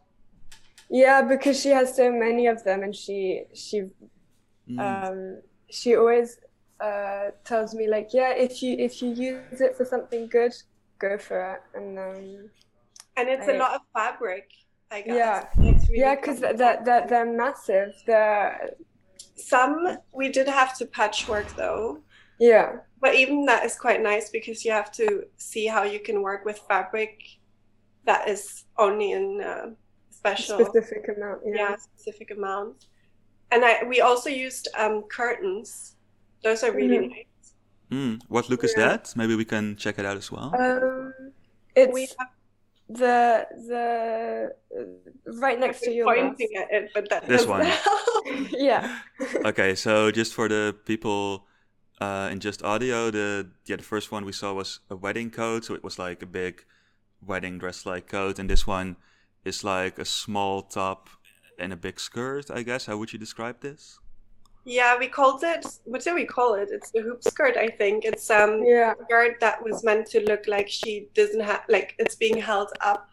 yeah, 0.90 1.22
because 1.22 1.60
she 1.60 1.70
has 1.70 1.96
so 1.96 2.12
many 2.12 2.48
of 2.48 2.64
them, 2.64 2.84
and 2.84 2.96
she 2.96 3.46
she 3.54 3.84
Mm. 4.70 5.04
um, 5.04 5.42
she 5.72 5.96
always 5.96 6.40
uh, 6.82 7.32
tells 7.46 7.74
me 7.76 7.88
like, 7.90 8.10
yeah, 8.14 8.34
if 8.34 8.62
you 8.64 8.78
if 8.78 9.02
you 9.02 9.10
use 9.12 9.62
it 9.62 9.76
for 9.78 9.86
something 9.86 10.28
good, 10.30 10.54
go 11.00 11.18
for 11.18 11.56
it. 11.56 11.62
And 11.78 12.00
um, 12.00 12.50
And 13.18 13.30
it's 13.30 13.48
a 13.48 13.54
I- 13.54 13.58
lot 13.58 13.76
of 13.76 13.82
fabric 13.94 14.50
I 14.94 15.02
guess. 15.02 15.16
Yeah. 15.16 15.48
It's 15.70 15.90
really 15.90 16.00
Yeah, 16.02 16.16
because 16.16 16.40
fun. 16.40 16.56
that 16.58 16.86
that 16.86 17.10
they're 17.10 17.32
massive. 17.44 17.92
They're 18.06 18.72
some 19.36 19.98
we 20.14 20.30
did 20.30 20.48
have 20.48 20.72
to 20.80 20.86
patchwork 20.86 21.48
though. 21.56 22.00
yeah. 22.40 22.68
But 23.04 23.16
even 23.16 23.46
that 23.52 23.66
is 23.66 23.76
quite 23.86 24.02
nice 24.02 24.30
because 24.30 24.64
you 24.66 24.72
have 24.72 24.90
to 24.94 25.06
see 25.38 25.66
how 25.68 25.84
you 25.84 26.00
can 26.00 26.22
work 26.22 26.46
with 26.46 26.58
fabric 26.70 27.14
that 28.06 28.30
is 28.30 28.64
only 28.78 29.12
in 29.12 29.42
uh, 29.42 29.66
special 30.10 30.58
Specific 30.66 31.04
amount. 31.16 31.42
Yeah. 31.46 31.54
yeah 31.56 31.76
specific 31.76 32.32
amount. 32.32 32.76
And 33.52 33.66
I 33.66 33.84
we 33.92 33.98
also 34.10 34.30
used 34.30 34.66
um, 34.84 34.96
curtains. 35.18 35.96
Those 36.44 36.64
are 36.66 36.72
really 36.82 36.98
Mhm. 37.00 37.10
nice. 37.16 37.26
Mm, 37.92 38.22
what 38.30 38.50
look 38.50 38.64
is 38.64 38.74
that? 38.76 39.14
Maybe 39.16 39.36
we 39.36 39.46
can 39.46 39.76
check 39.84 39.96
it 40.00 40.06
out 40.06 40.18
as 40.18 40.32
well. 40.32 40.50
Um, 40.64 41.14
it's 41.76 41.94
We 41.94 42.08
have 42.20 42.30
the 42.90 43.48
the 43.68 44.54
uh, 44.78 45.32
right 45.40 45.60
next 45.60 45.82
to 45.82 45.90
been 45.90 45.98
your 45.98 46.06
mouse. 46.06 46.36
pointing 46.38 46.50
at 46.58 46.72
it, 46.72 46.92
but 46.94 47.10
that 47.10 47.28
This 47.28 47.46
one. 47.46 47.68
yeah. 48.52 49.00
okay, 49.46 49.76
so 49.76 50.12
just 50.12 50.34
for 50.34 50.48
the 50.50 50.76
people 50.86 51.48
uh, 52.02 52.30
in 52.32 52.40
just 52.40 52.64
audio, 52.64 53.12
the 53.12 53.50
yeah 53.66 53.78
the 53.78 53.84
first 53.84 54.12
one 54.12 54.26
we 54.26 54.32
saw 54.34 54.54
was 54.54 54.80
a 54.90 54.96
wedding 54.96 55.32
coat, 55.32 55.66
so 55.66 55.74
it 55.74 55.84
was 55.84 55.98
like 55.98 56.22
a 56.22 56.28
big 56.28 56.66
wedding 57.26 57.58
dress 57.58 57.86
like 57.86 58.08
coat, 58.08 58.40
and 58.40 58.50
this 58.50 58.68
one 58.68 58.98
is 59.46 59.64
like 59.64 59.98
a 59.98 60.06
small 60.06 60.62
top 60.62 61.10
and 61.58 61.72
a 61.74 61.78
big 61.78 62.00
skirt. 62.00 62.52
I 62.52 62.64
guess 62.64 62.86
how 62.86 62.98
would 62.98 63.14
you 63.14 63.20
describe 63.20 63.62
this? 63.62 64.00
Yeah, 64.66 64.98
we 64.98 65.08
called 65.08 65.44
it. 65.44 65.66
What 65.86 66.04
do 66.04 66.16
we 66.16 66.26
call 66.26 66.54
it? 66.56 66.70
It's 66.72 66.92
the 66.92 67.02
hoop 67.02 67.24
skirt, 67.24 67.58
I 67.58 67.70
think. 67.70 68.06
It's 68.06 68.30
um 68.30 68.64
Yeah. 68.64 68.94
skirt 69.06 69.40
that 69.42 69.62
was 69.64 69.84
meant 69.84 70.08
to 70.12 70.22
look 70.22 70.48
like 70.48 70.70
she 70.70 71.10
doesn't 71.14 71.42
have 71.42 71.64
like 71.68 71.96
it's 72.00 72.16
being 72.16 72.38
held 72.38 72.70
up 72.82 73.10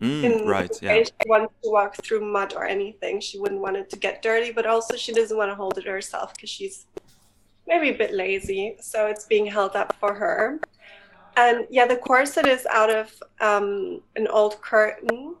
Mm, 0.00 0.44
in 0.44 0.46
right, 0.46 0.82
yeah. 0.82 0.98
way 0.98 1.04
she 1.04 1.28
wants 1.28 1.54
to 1.64 1.70
walk 1.70 1.96
through 2.04 2.20
mud 2.32 2.54
or 2.54 2.64
anything. 2.66 3.20
She 3.20 3.38
wouldn't 3.38 3.60
want 3.62 3.76
it 3.76 3.90
to 3.90 3.98
get 3.98 4.22
dirty, 4.22 4.52
but 4.52 4.66
also 4.66 4.96
she 4.96 5.12
doesn't 5.12 5.36
want 5.36 5.50
to 5.50 5.54
hold 5.56 5.78
it 5.78 5.86
herself 5.86 6.34
because 6.34 6.50
she's 6.50 6.86
maybe 7.66 7.90
a 7.90 7.98
bit 7.98 8.12
lazy. 8.14 8.76
So 8.80 9.06
it's 9.06 9.26
being 9.26 9.46
held 9.46 9.76
up 9.76 9.96
for 10.00 10.14
her. 10.14 10.60
And 11.36 11.66
yeah, 11.70 11.86
the 11.86 11.96
corset 11.96 12.46
is 12.46 12.66
out 12.72 12.90
of 12.90 13.12
um, 13.40 14.02
an 14.16 14.28
old 14.28 14.60
curtain. 14.62 15.36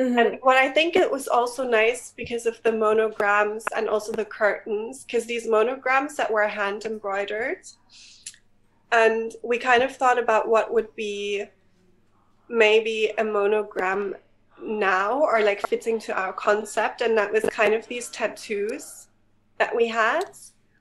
Mhm. 0.00 0.18
And 0.18 0.38
what 0.40 0.56
I 0.56 0.68
think 0.70 0.96
it 0.96 1.10
was 1.10 1.28
also 1.28 1.62
nice 1.62 2.12
because 2.16 2.46
of 2.46 2.62
the 2.62 2.72
monograms 2.72 3.64
and 3.76 3.86
also 3.86 4.12
the 4.12 4.24
curtains, 4.24 5.04
because 5.04 5.26
these 5.26 5.46
monograms 5.46 6.16
that 6.16 6.32
were 6.32 6.48
hand 6.48 6.86
embroidered, 6.86 7.66
and 8.92 9.34
we 9.42 9.58
kind 9.58 9.82
of 9.82 9.94
thought 9.94 10.18
about 10.18 10.48
what 10.48 10.72
would 10.72 10.94
be 10.96 11.44
maybe 12.48 13.12
a 13.18 13.24
monogram 13.24 14.16
now 14.62 15.20
or 15.20 15.42
like 15.42 15.60
fitting 15.68 15.98
to 16.00 16.18
our 16.18 16.32
concept, 16.32 17.02
and 17.02 17.16
that 17.18 17.30
was 17.30 17.44
kind 17.50 17.74
of 17.74 17.86
these 17.86 18.08
tattoos 18.08 19.08
that 19.58 19.76
we 19.76 19.86
had. 19.86 20.30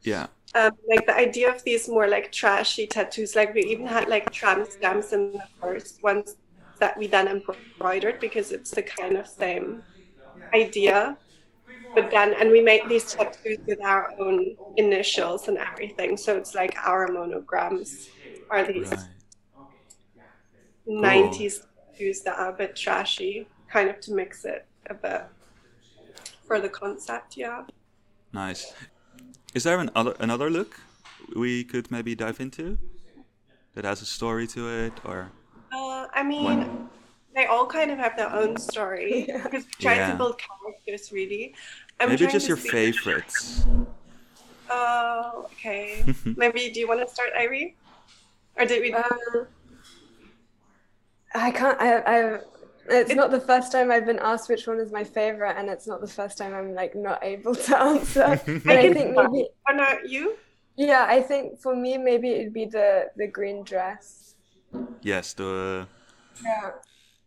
Yeah. 0.03 0.27
Um, 0.55 0.71
like 0.87 1.05
the 1.05 1.15
idea 1.15 1.53
of 1.53 1.61
these 1.63 1.89
more 1.89 2.07
like 2.07 2.31
trashy 2.31 2.87
tattoos, 2.87 3.35
like 3.35 3.53
we 3.53 3.63
even 3.65 3.85
had 3.85 4.07
like 4.07 4.31
tramp 4.31 4.71
stamps 4.71 5.11
in 5.11 5.33
the 5.33 5.43
first 5.59 6.01
ones 6.01 6.37
that 6.79 6.97
we 6.97 7.07
then 7.07 7.27
embroidered 7.27 8.19
because 8.19 8.51
it's 8.51 8.71
the 8.71 8.83
kind 8.83 9.17
of 9.17 9.27
same 9.27 9.83
idea. 10.53 11.17
But 11.95 12.11
then, 12.11 12.33
and 12.33 12.51
we 12.51 12.61
made 12.61 12.89
these 12.89 13.13
tattoos 13.13 13.59
with 13.67 13.79
our 13.83 14.13
own 14.19 14.55
initials 14.77 15.47
and 15.47 15.57
everything. 15.57 16.17
So 16.17 16.37
it's 16.37 16.55
like 16.55 16.75
our 16.85 17.07
monograms 17.07 18.11
are 18.49 18.65
these 18.65 18.91
Right. 18.91 19.07
90s 20.87 21.61
tattoos 21.93 22.21
that 22.23 22.37
are 22.39 22.49
a 22.51 22.57
bit 22.57 22.75
trashy, 22.75 23.49
kind 23.67 23.89
of 23.89 23.99
to 24.01 24.13
mix 24.13 24.45
it 24.45 24.67
a 24.89 24.93
bit 24.93 25.23
for 26.47 26.59
the 26.59 26.69
concept, 26.69 27.37
yeah. 27.37 27.63
Nice. 28.33 28.73
Is 29.53 29.63
there 29.63 29.79
an 29.79 29.89
other 29.95 30.15
another 30.19 30.49
look 30.49 30.79
we 31.35 31.63
could 31.63 31.91
maybe 31.91 32.15
dive 32.15 32.39
into 32.39 32.77
that 33.73 33.85
has 33.85 34.01
a 34.01 34.05
story 34.05 34.47
to 34.47 34.69
it, 34.69 34.99
or 35.05 35.31
Uh, 35.71 36.07
I 36.13 36.23
mean, 36.23 36.89
they 37.35 37.45
all 37.45 37.65
kind 37.65 37.91
of 37.91 37.97
have 37.99 38.15
their 38.17 38.31
own 38.33 38.57
story 38.57 39.25
Yeah. 39.29 39.43
because 39.43 39.65
we 39.65 39.71
try 39.79 39.95
Yeah. 39.95 40.11
to 40.11 40.17
build 40.17 40.39
characters 40.39 41.11
really. 41.11 41.55
I'm 41.99 42.09
maybe 42.09 42.27
just 42.27 42.47
your 42.47 42.57
favorites? 42.57 43.65
Oh, 44.69 45.47
okay. 45.51 46.03
maybe 46.37 46.69
do 46.71 46.79
you 46.79 46.87
want 46.87 47.01
to 47.01 47.07
start, 47.13 47.29
Irie? 47.37 47.75
Or 48.57 48.65
did 48.65 48.81
we? 48.81 48.93
Um, 48.93 49.47
I 51.35 51.51
can't. 51.51 51.79
I. 51.81 51.97
I 51.99 52.39
it's 52.91 53.13
not 53.13 53.29
the 53.29 53.39
first 53.39 53.71
time 53.71 53.91
I've 53.91 54.07
been 54.07 54.17
asked 54.17 54.49
which 54.49 54.65
one 54.65 54.79
is 54.79 54.91
my 54.91 55.03
favorite, 55.03 55.55
and 55.57 55.69
it's 55.69 55.85
not 55.85 56.01
the 56.01 56.07
first 56.07 56.39
time 56.39 56.55
I'm 56.55 56.73
like 56.73 56.95
not 56.95 57.23
able 57.23 57.53
to 57.53 57.77
answer. 57.83 58.41
But 58.65 58.77
I 58.77 58.81
can 58.81 58.93
think 58.95 59.15
maybe, 59.15 59.47
oh 59.69 59.73
no, 59.73 59.87
you? 60.07 60.35
yeah, 60.75 61.05
I 61.07 61.21
think 61.21 61.59
for 61.59 61.75
me 61.75 61.97
maybe 61.99 62.31
it'd 62.31 62.53
be 62.53 62.65
the 62.65 63.11
the 63.15 63.27
green 63.27 63.63
dress. 63.63 64.28
Yes, 65.01 65.33
the 65.33 65.87
Yeah. 66.43 66.71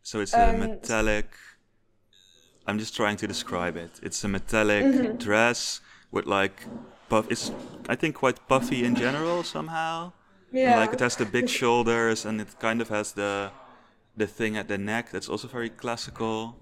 so 0.02 0.20
it's 0.20 0.34
a 0.34 0.48
Um, 0.50 0.58
metallic. 0.60 1.26
I'm 2.66 2.78
just 2.78 2.94
trying 2.96 3.16
to 3.18 3.26
describe 3.26 3.76
it. 3.76 4.00
It's 4.02 4.24
a 4.24 4.28
metallic 4.28 4.84
Mm-hmm. 4.84 5.16
dress 5.18 5.80
with 6.10 6.26
like 6.26 6.66
buff. 7.08 7.26
It's 7.30 7.50
I 7.88 7.96
think 7.96 8.14
quite 8.16 8.38
puffy 8.48 8.84
in 8.84 8.94
general 8.94 9.42
somehow. 9.42 10.12
And, 10.52 10.60
Yeah. 10.60 10.80
Like 10.80 10.92
it 10.94 11.00
has 11.00 11.16
the 11.16 11.24
big 11.26 11.48
shoulders 11.48 12.24
and 12.26 12.40
it 12.40 12.48
kind 12.60 12.80
of 12.80 12.88
has 12.88 13.12
the 13.12 13.50
the 14.16 14.26
thing 14.26 14.56
at 14.58 14.68
the 14.68 14.78
neck 14.78 15.10
that's 15.10 15.28
also 15.28 15.48
very 15.48 15.70
classical. 15.70 16.54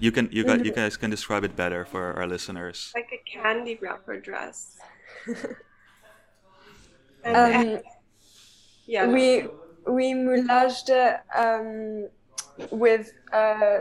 You 0.00 0.12
can 0.12 0.28
you 0.32 0.44
Mm-hmm. 0.44 0.56
got 0.58 0.66
you 0.66 0.72
guys 0.72 0.96
can 0.98 1.10
describe 1.10 1.44
it 1.44 1.54
better 1.56 1.84
for 1.84 2.12
our 2.18 2.26
listeners. 2.26 2.92
Like 2.94 3.10
a 3.12 3.22
candy 3.30 3.78
wrapper 3.82 4.20
dress. 4.20 4.76
Um, 7.24 7.80
yeah. 8.86 9.06
we 9.06 9.48
we 9.88 10.12
moulaged 10.12 10.90
it 10.90 11.20
um, 11.36 12.08
with 12.70 13.12
uh, 13.32 13.78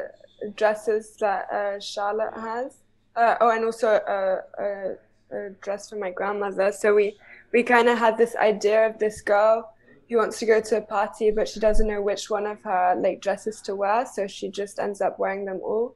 dresses 0.56 1.16
that 1.18 1.52
uh, 1.52 1.80
Charlotte 1.80 2.34
has. 2.34 2.78
Uh, 3.16 3.36
oh, 3.42 3.50
and 3.50 3.66
also 3.66 3.88
a, 3.88 4.64
a, 4.64 5.36
a 5.36 5.50
dress 5.62 5.90
for 5.90 5.96
my 5.96 6.12
grandmother. 6.12 6.72
So 6.72 6.94
we 6.94 7.18
we 7.52 7.64
kind 7.64 7.90
of 7.90 7.98
had 7.98 8.18
this 8.18 8.36
idea 8.36 8.86
of 8.88 9.00
this 9.00 9.22
girl 9.22 9.74
who 10.10 10.18
wants 10.18 10.40
to 10.40 10.46
go 10.46 10.62
to 10.62 10.78
a 10.78 10.82
party, 10.82 11.32
but 11.32 11.48
she 11.48 11.60
doesn't 11.60 11.88
know 11.88 12.02
which 12.02 12.30
one 12.30 12.46
of 12.46 12.62
her 12.64 12.96
like 12.98 13.20
dresses 13.22 13.60
to 13.62 13.76
wear, 13.76 14.06
so 14.06 14.28
she 14.28 14.50
just 14.50 14.80
ends 14.80 15.02
up 15.02 15.18
wearing 15.20 15.46
them 15.46 15.60
all. 15.64 15.96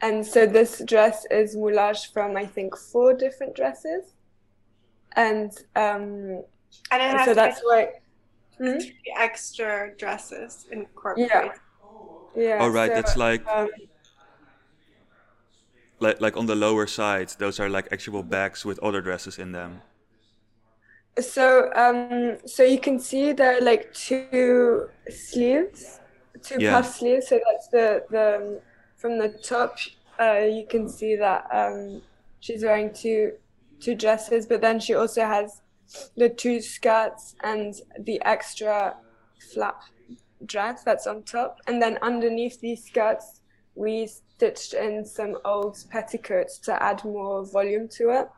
And 0.00 0.24
so 0.24 0.46
this 0.46 0.82
dress 0.84 1.26
is 1.30 1.56
moulage 1.56 2.12
from 2.12 2.36
I 2.36 2.46
think 2.46 2.76
four 2.76 3.12
different 3.14 3.56
dresses, 3.56 4.14
and 5.16 5.50
um, 5.74 6.44
and 6.92 7.02
it 7.02 7.10
has 7.10 7.24
so 7.24 7.34
that's 7.34 7.60
why. 7.62 7.90
Hmm? 8.58 8.78
three 8.78 9.12
extra 9.18 9.94
dresses 9.98 10.66
incorporated. 10.72 11.52
Yeah. 12.34 12.58
oh 12.60 12.68
right, 12.68 12.90
so, 12.90 12.94
that's 12.94 13.16
like 13.16 13.46
um, 13.48 13.68
like 16.00 16.20
like 16.20 16.36
on 16.36 16.46
the 16.46 16.54
lower 16.54 16.86
side. 16.86 17.28
Those 17.38 17.60
are 17.60 17.68
like 17.68 17.88
actual 17.92 18.22
bags 18.22 18.64
with 18.64 18.78
other 18.80 19.00
dresses 19.00 19.38
in 19.38 19.52
them. 19.52 19.82
so 21.20 21.70
um, 21.74 22.38
so 22.46 22.62
you 22.62 22.78
can 22.80 22.98
see 22.98 23.32
there 23.32 23.56
are 23.58 23.60
like 23.60 23.92
two 23.94 24.88
sleeves, 25.10 26.00
two 26.42 26.56
Yeah. 26.60 26.72
puff 26.72 26.94
sleeves. 26.94 27.28
So 27.28 27.40
that's 27.50 27.68
the 27.68 28.04
the 28.10 28.60
from 28.96 29.18
the 29.18 29.28
top. 29.42 29.78
Uh, 30.18 30.40
you 30.48 30.66
can 30.68 30.88
see 30.88 31.16
that 31.16 31.46
um, 31.52 32.02
she's 32.40 32.64
wearing 32.64 32.92
two 32.92 33.32
two 33.80 33.94
dresses, 33.94 34.46
but 34.46 34.60
then 34.60 34.80
she 34.80 34.94
also 34.94 35.24
has 35.24 35.62
the 36.16 36.28
two 36.28 36.60
skirts 36.60 37.34
and 37.42 37.74
the 38.00 38.20
extra 38.24 38.96
flap 39.52 39.80
dress 40.44 40.82
that's 40.82 41.06
on 41.06 41.22
top, 41.22 41.58
and 41.66 41.80
then 41.80 41.98
underneath 42.02 42.60
these 42.60 42.84
skirts 42.84 43.40
we 43.74 44.06
stitched 44.06 44.74
in 44.74 45.04
some 45.04 45.36
old 45.44 45.76
petticoats 45.90 46.58
to 46.58 46.82
add 46.82 47.04
more 47.04 47.44
volume 47.46 47.88
to 47.88 48.10
it. 48.10 48.28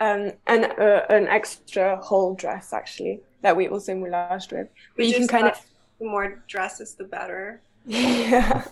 Um, 0.00 0.32
and 0.46 0.64
uh, 0.64 1.02
an 1.10 1.26
extra 1.26 1.96
whole 1.96 2.34
dress 2.34 2.72
actually 2.72 3.20
that 3.42 3.56
we 3.56 3.68
also 3.68 3.94
moulaged 3.94 4.52
with. 4.52 4.68
But 4.96 5.04
We 5.04 5.06
you 5.06 5.14
can 5.14 5.28
kind 5.28 5.46
of 5.48 5.60
the 5.98 6.06
more 6.06 6.44
dresses, 6.46 6.94
the 6.94 7.04
better. 7.04 7.60
yeah, 7.86 8.64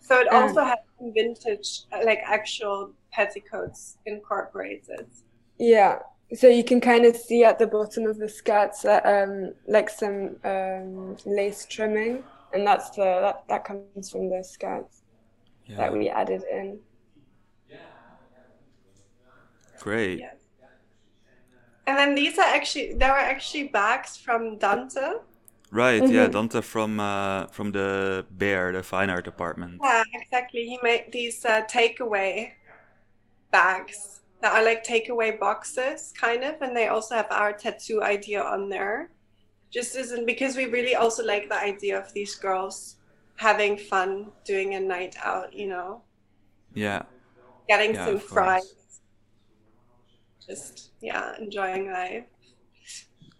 So 0.00 0.20
it 0.20 0.28
Um, 0.32 0.42
also 0.42 0.64
has 0.64 0.78
vintage, 1.00 1.82
uh, 1.92 2.00
like 2.04 2.20
actual 2.24 2.92
petticoats 3.12 3.98
incorporated. 4.06 5.06
yeah. 5.58 5.98
So 6.34 6.48
you 6.48 6.64
can 6.64 6.80
kind 6.80 7.04
of 7.04 7.14
see 7.16 7.44
at 7.44 7.56
the 7.60 7.68
bottom 7.68 8.04
of 8.06 8.18
the 8.18 8.28
skirts 8.28 8.82
that 8.82 9.06
um, 9.06 9.54
like 9.68 9.88
some 9.88 10.36
um, 10.42 11.16
lace 11.24 11.64
trimming, 11.70 12.24
and 12.52 12.66
that's 12.66 12.90
the 12.90 13.04
that, 13.04 13.44
that 13.48 13.64
comes 13.64 14.10
from 14.10 14.28
the 14.28 14.42
skirts 14.42 15.02
Yeah. 15.66 15.76
that 15.76 15.92
we 15.92 16.08
added 16.08 16.42
in. 16.50 16.80
Great. 19.80 20.18
Yes. 20.18 20.36
And 21.86 21.96
then 21.96 22.14
these 22.16 22.38
are 22.38 22.44
actually 22.44 22.94
there 22.94 23.12
are 23.12 23.18
actually 23.18 23.68
bags 23.68 24.16
from 24.16 24.58
Dante. 24.58 25.18
Right, 25.70 26.08
yeah, 26.10 26.28
Dante 26.28 26.60
from 26.60 26.98
uh, 27.00 27.46
from 27.48 27.72
the 27.72 28.26
Bear, 28.30 28.72
the 28.72 28.82
fine 28.82 29.10
art 29.10 29.24
department. 29.24 29.82
Yeah, 29.82 30.02
exactly. 30.12 30.66
He 30.66 30.78
made 30.82 31.12
these 31.12 31.44
uh, 31.44 31.62
takeaway 31.62 32.52
bags 33.50 34.20
that 34.40 34.54
are 34.54 34.64
like 34.64 34.84
takeaway 34.84 35.38
boxes, 35.38 36.12
kind 36.20 36.44
of, 36.44 36.60
and 36.62 36.76
they 36.76 36.88
also 36.88 37.14
have 37.16 37.28
our 37.30 37.52
tattoo 37.52 38.02
idea 38.02 38.42
on 38.42 38.68
there. 38.68 39.10
Just 39.72 39.96
isn't 39.96 40.26
because 40.26 40.56
we 40.56 40.66
really 40.66 40.94
also 40.96 41.24
like 41.24 41.48
the 41.48 41.56
idea 41.60 41.98
of 41.98 42.12
these 42.14 42.34
girls 42.36 42.96
having 43.36 43.78
fun 43.78 44.32
doing 44.44 44.74
a 44.74 44.80
night 44.80 45.16
out, 45.24 45.54
you 45.54 45.68
know, 45.68 46.02
Yeah, 46.74 47.02
getting 47.68 47.94
yeah, 47.94 48.04
some 48.04 48.18
fries, 48.18 49.00
just 50.46 50.92
yeah, 51.00 51.34
enjoying 51.38 51.90
life. 51.90 52.24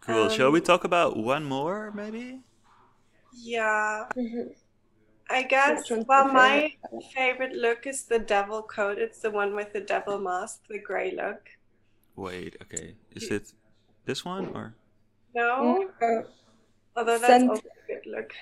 Cool. 0.07 0.29
Shall 0.29 0.51
we 0.51 0.61
Um, 0.61 0.65
talk 0.65 0.85
about 0.85 1.17
one 1.17 1.45
more, 1.45 1.91
maybe? 1.93 2.41
Yeah, 3.33 4.09
Mhm. 4.17 4.55
I 5.31 5.43
guess. 5.45 5.91
Well, 6.09 6.29
my 6.33 6.73
favorite? 6.91 7.05
favorite 7.15 7.53
look 7.55 7.87
is 7.87 8.05
the 8.07 8.19
devil 8.19 8.63
coat. 8.63 8.99
It's 8.99 9.21
the 9.21 9.31
one 9.31 9.55
with 9.55 9.73
the 9.73 9.81
devil 9.81 10.19
mask, 10.19 10.67
the 10.69 10.79
gray 10.79 11.11
look. 11.13 11.51
Wait, 12.17 12.57
okay. 12.63 12.97
Is 13.13 13.31
it 13.31 13.53
this 14.07 14.25
one 14.25 14.49
or? 14.55 14.75
No, 15.35 15.91
Uh, 16.01 16.23
although 16.97 17.19
that's 17.19 17.27
Sent- 17.27 17.51
also 17.51 17.69
a 17.69 17.87
good 17.87 18.07
look. 18.07 18.35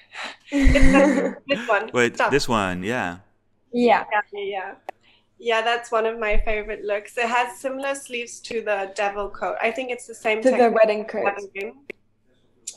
This 1.49 1.69
one. 1.69 1.91
Wait, 1.93 2.15
Stop. 2.15 2.31
this 2.31 2.49
one, 2.49 2.83
yeah. 2.85 3.19
yeah. 3.73 4.05
Yeah, 4.13 4.23
yeah, 4.33 4.75
yeah. 5.45 5.59
Yeah, 5.59 5.63
that's 5.63 5.93
one 5.93 6.07
of 6.07 6.19
my 6.19 6.35
favorite 6.39 6.85
looks. 6.85 7.19
It 7.19 7.29
has 7.29 7.59
similar 7.59 7.95
sleeves 7.95 8.41
to 8.41 8.63
the 8.63 8.93
devil 8.95 9.29
coat. 9.29 9.57
I 9.61 9.71
think 9.71 9.91
it's 9.91 10.07
the 10.07 10.15
same 10.15 10.43
To 10.43 10.51
the 10.51 10.71
wedding 10.71 11.05
coat. 11.05 11.39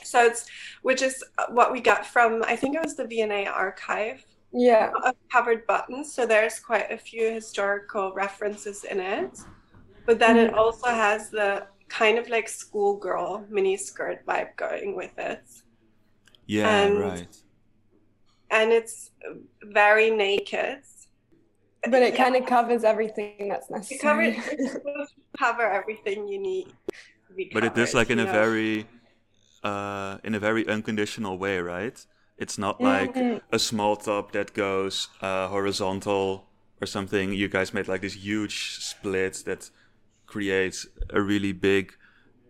So 0.03 0.25
it's 0.25 0.45
which 0.81 1.01
is 1.01 1.23
what 1.49 1.71
we 1.71 1.79
got 1.81 2.05
from 2.05 2.43
I 2.43 2.55
think 2.55 2.75
it 2.75 2.83
was 2.83 2.95
the 2.95 3.07
V&A 3.07 3.45
archive 3.45 4.25
Yeah. 4.51 4.91
of 5.03 5.15
covered 5.31 5.65
buttons. 5.67 6.13
So 6.13 6.25
there's 6.25 6.59
quite 6.59 6.91
a 6.91 6.97
few 6.97 7.31
historical 7.31 8.13
references 8.13 8.83
in 8.83 8.99
it. 8.99 9.33
But 10.05 10.19
then 10.19 10.37
it 10.37 10.49
mm-hmm. 10.49 10.59
also 10.59 10.87
has 10.87 11.29
the 11.29 11.67
kind 11.89 12.17
of 12.17 12.29
like 12.29 12.47
schoolgirl 12.47 13.45
mini 13.49 13.77
skirt 13.77 14.25
vibe 14.25 14.55
going 14.55 14.95
with 14.95 15.17
it. 15.17 15.43
Yeah, 16.45 16.69
And- 16.69 16.99
right. 16.99 17.37
And 18.49 18.71
it's 18.71 19.11
very 19.61 20.09
naked. 20.09 20.79
But 21.85 22.01
it 22.03 22.13
Yeah. 22.13 22.23
kind 22.23 22.35
of 22.35 22.45
covers 22.45 22.83
everything 22.83 23.47
that's 23.49 23.69
necessary. 23.69 24.35
it's 24.37 24.71
supposed 24.73 25.13
to 25.15 25.21
cover 25.37 25.63
everything 25.63 26.27
you 26.27 26.39
need. 26.39 26.73
to 27.29 27.33
be 27.35 27.49
But 27.51 27.63
it 27.63 27.77
is 27.77 27.93
covered, 27.93 27.95
like 27.95 28.09
in 28.09 28.19
a 28.19 28.25
know? 28.25 28.31
very, 28.31 28.87
uh, 29.63 30.19
in 30.23 30.35
a 30.35 30.39
very 30.39 30.67
unconditional 30.67 31.37
way, 31.37 31.59
right? 31.59 32.05
It's 32.37 32.57
not 32.57 32.81
like 32.83 33.15
Mhm. 33.15 33.41
a 33.51 33.59
small 33.59 33.95
top 33.97 34.31
that 34.33 34.53
goes 34.53 35.09
uh, 35.21 35.47
horizontal 35.49 36.49
or 36.81 36.87
something. 36.87 37.33
You 37.33 37.49
guys 37.49 37.73
made 37.73 37.87
like 37.87 38.01
this 38.01 38.15
huge 38.15 38.77
split 38.79 39.43
that 39.45 39.69
creates 40.27 40.87
a 41.11 41.21
really 41.21 41.53
big 41.53 41.93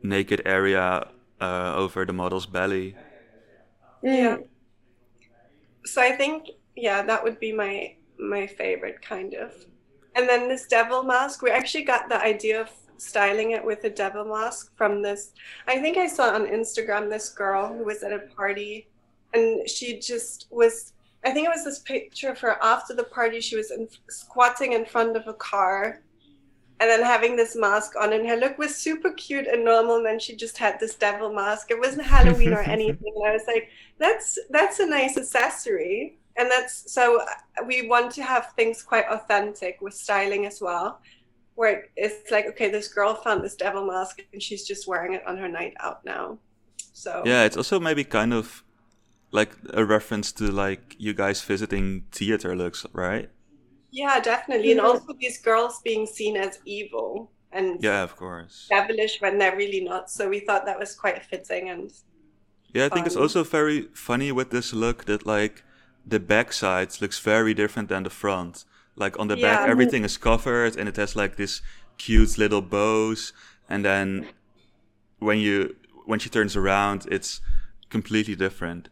naked 0.03 0.41
area 0.45 1.09
uh, 1.41 1.73
over 1.75 2.05
the 2.05 2.13
model's 2.13 2.47
belly. 2.47 2.97
Yeah. 4.01 4.37
Mm. 4.37 4.47
So 5.85 6.01
I 6.01 6.11
think 6.11 6.47
yeah, 6.75 7.01
that 7.03 7.23
would 7.23 7.39
be 7.39 7.51
my 7.53 7.96
my 8.19 8.47
favorite 8.47 9.01
kind 9.01 9.33
of. 9.33 9.53
And 10.15 10.27
then 10.27 10.47
this 10.47 10.65
devil 10.65 11.03
mask, 11.03 11.41
we 11.41 11.51
actually 11.51 11.83
got 11.83 12.09
the 12.09 12.21
idea 12.21 12.61
of 12.61 12.71
styling 12.97 13.51
it 13.51 13.63
with 13.63 13.83
a 13.83 13.89
devil 13.89 14.25
mask 14.25 14.75
from 14.75 15.01
this. 15.01 15.33
I 15.67 15.79
think 15.79 15.97
I 15.97 16.07
saw 16.07 16.33
on 16.33 16.47
Instagram 16.47 17.09
this 17.09 17.29
girl 17.29 17.73
who 17.73 17.83
was 17.83 18.03
at 18.03 18.13
a 18.13 18.19
party, 18.35 18.87
and 19.33 19.67
she 19.69 19.99
just 19.99 20.47
was. 20.49 20.93
I 21.25 21.31
think 21.31 21.47
it 21.47 21.51
was 21.53 21.65
this 21.65 21.79
picture 21.79 22.29
of 22.29 22.39
her 22.39 22.57
after 22.63 22.93
the 22.93 23.03
party. 23.03 23.41
She 23.41 23.57
was 23.57 23.71
in, 23.71 23.87
squatting 24.09 24.73
in 24.73 24.85
front 24.85 25.17
of 25.17 25.27
a 25.27 25.33
car, 25.33 26.01
and 26.79 26.89
then 26.89 27.03
having 27.03 27.35
this 27.35 27.55
mask 27.55 27.93
on, 27.99 28.13
and 28.13 28.27
her 28.27 28.37
look 28.37 28.57
was 28.57 28.75
super 28.75 29.11
cute 29.13 29.47
and 29.47 29.65
normal. 29.65 29.97
And 29.97 30.05
then 30.05 30.19
she 30.19 30.35
just 30.35 30.57
had 30.57 30.79
this 30.79 30.95
devil 30.95 31.33
mask. 31.33 31.71
It 31.71 31.79
wasn't 31.79 32.05
Halloween 32.05 32.53
or 32.53 32.61
anything. 32.75 33.13
And 33.15 33.27
I 33.27 33.33
was 33.33 33.45
like, 33.47 33.69
that's 33.99 34.39
that's 34.49 34.79
a 34.79 34.85
nice 34.85 35.17
accessory 35.17 36.17
and 36.37 36.49
that's 36.51 36.91
so 36.93 37.21
uh, 37.21 37.25
we 37.65 37.87
want 37.87 38.11
to 38.11 38.23
have 38.23 38.51
things 38.55 38.83
quite 38.83 39.05
authentic 39.09 39.77
with 39.81 39.93
styling 39.93 40.45
as 40.45 40.59
well 40.61 40.99
where 41.55 41.85
it's 41.95 42.31
like 42.31 42.45
okay 42.47 42.69
this 42.69 42.87
girl 42.87 43.15
found 43.15 43.43
this 43.43 43.55
devil 43.55 43.85
mask 43.85 44.19
and 44.33 44.41
she's 44.41 44.65
just 44.65 44.87
wearing 44.87 45.13
it 45.13 45.23
on 45.27 45.37
her 45.37 45.49
night 45.49 45.73
out 45.81 46.03
now 46.05 46.37
so 46.93 47.23
Yeah, 47.25 47.43
it's 47.45 47.57
also 47.57 47.79
maybe 47.79 48.03
kind 48.03 48.33
of 48.33 48.63
like 49.31 49.55
a 49.73 49.85
reference 49.85 50.31
to 50.33 50.45
like 50.51 50.95
you 50.99 51.13
guys 51.13 51.41
visiting 51.43 52.05
theater 52.11 52.55
looks, 52.55 52.85
right? 52.93 53.29
yeah 53.91 54.19
definitely 54.19 54.71
and 54.71 54.81
Mhm. 54.81 54.85
also 54.85 55.13
these 55.19 55.41
girls 55.41 55.81
being 55.83 56.05
seen 56.05 56.35
as 56.37 56.59
evil 56.65 57.31
and 57.51 57.79
Yeah, 57.81 58.03
of 58.03 58.15
course. 58.15 58.67
devilish 58.69 59.21
when 59.21 59.37
they're 59.37 59.55
really 59.57 59.81
not 59.83 60.09
so 60.09 60.29
we 60.29 60.39
thought 60.41 60.65
that 60.65 60.79
was 60.79 60.95
quite 60.95 61.23
fitting 61.25 61.69
and 61.69 61.91
Yeah, 62.73 62.85
I 62.85 62.89
think 62.89 63.07
it's 63.07 63.15
also 63.15 63.43
very 63.43 63.87
funny 63.93 64.31
with 64.31 64.51
this 64.51 64.73
look 64.73 65.05
that 65.05 65.25
like 65.25 65.63
the 66.07 66.19
back 66.19 66.53
sides 66.53 67.01
looks 67.01 67.19
very 67.19 67.53
different 67.53 67.89
than 67.89 68.03
the 68.03 68.09
front. 68.09 68.65
Like 68.95 69.19
on 69.19 69.27
the 69.27 69.35
back, 69.35 69.59
Yeah. 69.65 69.71
everything 69.71 70.03
is 70.05 70.17
covered 70.17 70.75
and 70.77 70.89
it 70.89 70.95
has 70.97 71.15
like 71.15 71.35
this 71.35 71.61
cute 71.97 72.37
little 72.37 72.61
bows, 72.61 73.33
and 73.69 73.83
then 73.85 74.27
when 75.19 75.39
you 75.39 75.75
when 76.05 76.19
she 76.19 76.29
turns 76.29 76.55
around, 76.55 77.05
it's 77.11 77.41
completely 77.89 78.35
different. 78.35 78.89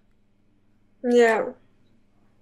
Yeah. 1.04 1.50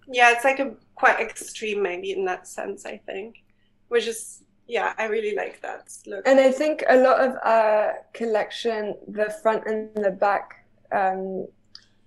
yeah 0.07 0.31
it's 0.31 0.43
like 0.43 0.59
a 0.59 0.75
quite 0.95 1.19
extreme 1.19 1.81
maybe 1.81 2.11
in 2.11 2.25
that 2.25 2.47
sense 2.47 2.85
i 2.85 2.97
think 3.05 3.43
which 3.89 4.07
is 4.07 4.43
yeah 4.67 4.93
i 4.97 5.05
really 5.05 5.35
like 5.35 5.61
that 5.61 5.91
look 6.05 6.25
And 6.27 6.39
I 6.39 6.51
think 6.51 6.83
a 6.87 6.97
lot 6.97 7.19
of 7.19 7.35
our 7.43 7.95
collection, 8.13 8.95
the 9.07 9.29
front 9.41 9.65
and 9.67 9.89
the 9.95 10.11
back, 10.11 10.65
um, 10.91 11.47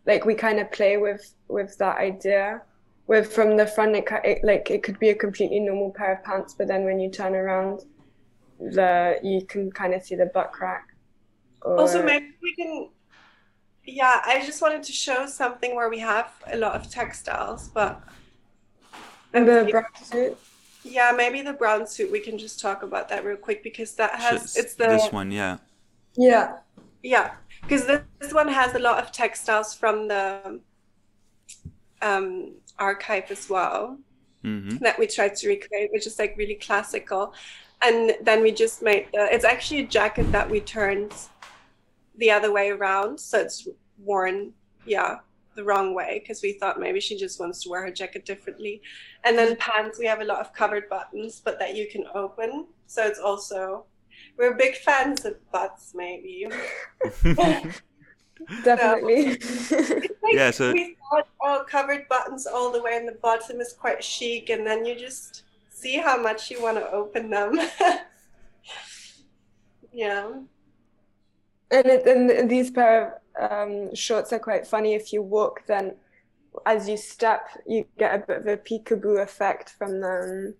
like 0.06 0.24
we 0.24 0.34
kind 0.34 0.58
of 0.58 0.70
play 0.72 0.96
with 0.96 1.34
with 1.48 1.76
that 1.78 1.98
idea. 1.98 2.62
With 3.08 3.32
from 3.32 3.56
the 3.56 3.66
front, 3.66 3.94
it, 3.94 4.04
it 4.24 4.38
like 4.42 4.70
it 4.70 4.82
could 4.82 4.98
be 4.98 5.10
a 5.10 5.14
completely 5.14 5.60
normal 5.60 5.92
pair 5.92 6.14
of 6.14 6.24
pants, 6.24 6.54
but 6.54 6.66
then 6.66 6.84
when 6.84 6.98
you 6.98 7.10
turn 7.10 7.34
around, 7.34 7.84
the 8.58 9.18
you 9.22 9.44
can 9.46 9.70
kind 9.70 9.94
of 9.94 10.02
see 10.02 10.16
the 10.16 10.26
butt 10.26 10.52
crack. 10.52 10.88
Or, 11.62 11.78
Also, 11.78 12.02
maybe 12.02 12.32
we 12.42 12.54
can. 12.54 12.88
Yeah, 13.84 14.20
I 14.24 14.44
just 14.44 14.60
wanted 14.60 14.82
to 14.84 14.92
show 14.92 15.26
something 15.26 15.76
where 15.76 15.88
we 15.88 16.00
have 16.00 16.32
a 16.52 16.56
lot 16.56 16.74
of 16.74 16.90
textiles, 16.90 17.68
but 17.68 18.02
and 19.32 19.46
the 19.46 19.68
brown 19.70 19.84
suit. 20.02 20.36
yeah, 20.82 21.12
maybe 21.16 21.42
the 21.42 21.52
brown 21.52 21.86
suit. 21.86 22.10
We 22.10 22.18
can 22.18 22.38
just 22.38 22.58
talk 22.60 22.82
about 22.82 23.08
that 23.10 23.24
real 23.24 23.36
quick 23.36 23.62
because 23.62 23.94
that 23.94 24.16
has 24.16 24.42
Just 24.42 24.58
it's 24.58 24.74
the 24.74 24.88
this 24.88 25.12
one, 25.12 25.30
yeah. 25.30 25.58
Yeah. 26.16 26.58
yeah 27.04 27.34
because 27.66 27.86
this, 27.86 28.00
this 28.20 28.32
one 28.32 28.48
has 28.48 28.74
a 28.74 28.78
lot 28.78 29.02
of 29.02 29.10
textiles 29.10 29.74
from 29.74 30.08
the 30.08 30.60
um, 32.00 32.52
archive 32.78 33.30
as 33.30 33.50
well. 33.50 33.98
hmm 34.42 34.76
that 34.76 34.98
we 34.98 35.06
tried 35.06 35.34
to 35.36 35.48
recreate, 35.48 35.90
which 35.92 36.06
is 36.06 36.18
like 36.18 36.34
really 36.36 36.54
classical. 36.54 37.34
And 37.82 38.14
then 38.22 38.42
we 38.42 38.52
just 38.52 38.82
made 38.82 39.08
the, 39.12 39.26
it's 39.34 39.44
actually 39.44 39.80
a 39.80 39.86
jacket 39.86 40.30
that 40.32 40.48
we 40.48 40.60
turned 40.60 41.12
the 42.16 42.30
other 42.30 42.52
way 42.52 42.70
around. 42.70 43.18
So 43.18 43.38
it's 43.40 43.68
worn, 43.98 44.52
yeah, 44.86 45.18
the 45.56 45.64
wrong 45.64 45.94
way 45.94 46.20
because 46.22 46.42
we 46.42 46.52
thought 46.52 46.78
maybe 46.78 47.00
she 47.00 47.16
just 47.16 47.40
wants 47.40 47.62
to 47.62 47.70
wear 47.70 47.82
her 47.82 47.90
jacket 47.90 48.24
differently. 48.24 48.80
And 49.24 49.36
then 49.36 49.56
pants, 49.56 49.98
we 49.98 50.06
have 50.06 50.20
a 50.20 50.24
lot 50.24 50.40
of 50.40 50.52
covered 50.52 50.88
buttons, 50.88 51.42
but 51.44 51.58
that 51.58 51.74
you 51.74 51.88
can 51.90 52.04
open. 52.14 52.66
So 52.86 53.02
it's 53.02 53.18
also, 53.18 53.84
we're 54.36 54.54
big 54.54 54.76
fans 54.76 55.24
of 55.24 55.34
butts, 55.50 55.92
maybe. 55.94 56.46
Definitely. 58.64 59.30
Like, 59.30 60.10
Yeah, 60.32 60.50
so- 60.50 60.72
we 60.72 60.96
thought 61.10 61.28
oh 61.42 61.64
covered 61.68 62.06
buttons 62.08 62.46
all 62.46 62.70
the 62.70 62.82
way 62.82 62.96
in 62.96 63.06
the 63.06 63.18
bottom 63.22 63.60
is 63.60 63.72
quite 63.72 64.02
chic 64.04 64.50
and 64.50 64.66
then 64.66 64.84
you 64.84 64.94
just 64.96 65.44
see 65.70 65.96
how 65.96 66.20
much 66.20 66.50
you 66.50 66.60
want 66.60 66.76
to 66.76 66.90
open 66.90 67.30
them 67.30 67.58
yeah 69.92 70.28
And, 71.70 71.86
it, 71.86 72.06
and 72.06 72.50
these 72.50 72.70
pair 72.70 73.20
of 73.40 73.50
um, 73.50 73.94
shorts 73.94 74.32
are 74.32 74.38
quite 74.38 74.66
funny. 74.66 74.94
If 74.94 75.12
you 75.12 75.22
walk, 75.22 75.66
then 75.66 75.94
as 76.64 76.88
you 76.88 76.96
step, 76.96 77.48
you 77.66 77.86
get 77.98 78.14
a 78.14 78.18
bit 78.26 78.38
of 78.38 78.46
a 78.46 78.56
peekaboo 78.56 79.22
effect 79.22 79.70
from 79.70 80.00
them. 80.00 80.54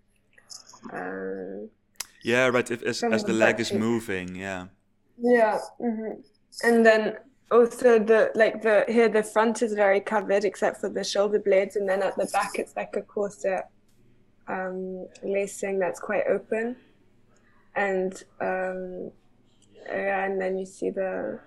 Um, 0.93 1.71
yeah, 2.27 2.49
right. 2.49 2.69
If 2.71 2.83
as, 2.83 3.03
as 3.05 3.25
the 3.25 3.33
leg 3.33 3.61
is 3.61 3.73
moving, 3.73 4.35
yeah. 4.35 4.67
yeah, 5.19 5.59
hmm 5.79 6.21
and 6.65 6.85
then 6.85 7.17
also 7.51 7.99
the 7.99 8.31
like 8.35 8.63
the 8.63 8.85
here 8.89 9.09
the 9.09 9.23
front 9.23 9.63
is 9.63 9.75
very 9.75 10.01
covered 10.01 10.45
except 10.45 10.81
for 10.81 10.89
the 10.89 11.05
shoulder 11.05 11.39
blades, 11.39 11.77
and 11.77 11.89
then 11.89 12.03
at 12.03 12.17
the 12.17 12.27
back 12.33 12.59
it's 12.59 12.75
like 12.77 12.97
a 12.97 13.03
corset 13.03 13.67
um, 14.49 15.07
lacing 15.23 15.79
that's 15.79 16.01
quite 16.01 16.25
open, 16.29 16.77
and 17.75 18.25
um, 18.41 19.11
yeah, 19.87 20.25
and 20.25 20.41
then 20.41 20.59
you 20.59 20.67
see 20.67 20.91
the 20.91 21.39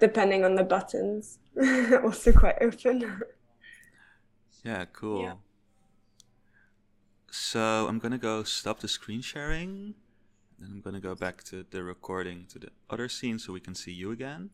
depending 0.00 0.44
on 0.44 0.54
the 0.54 0.64
buttons, 0.64 1.38
also 2.02 2.32
quite 2.32 2.56
open. 2.60 3.22
Yeah, 4.64 4.84
cool. 4.92 5.22
Yeah. 5.22 5.34
So 7.30 7.86
I'm 7.88 7.98
gonna 7.98 8.18
go 8.18 8.44
stop 8.44 8.80
the 8.80 8.88
screen 8.88 9.20
sharing. 9.20 9.94
Then 10.58 10.70
I'm 10.72 10.80
gonna 10.80 11.00
go 11.00 11.14
back 11.14 11.42
to 11.44 11.64
the 11.70 11.82
recording 11.82 12.46
to 12.50 12.58
the 12.58 12.68
other 12.88 13.08
scene 13.08 13.38
so 13.38 13.52
we 13.52 13.60
can 13.60 13.74
see 13.74 13.92
you 13.92 14.10
again. 14.10 14.50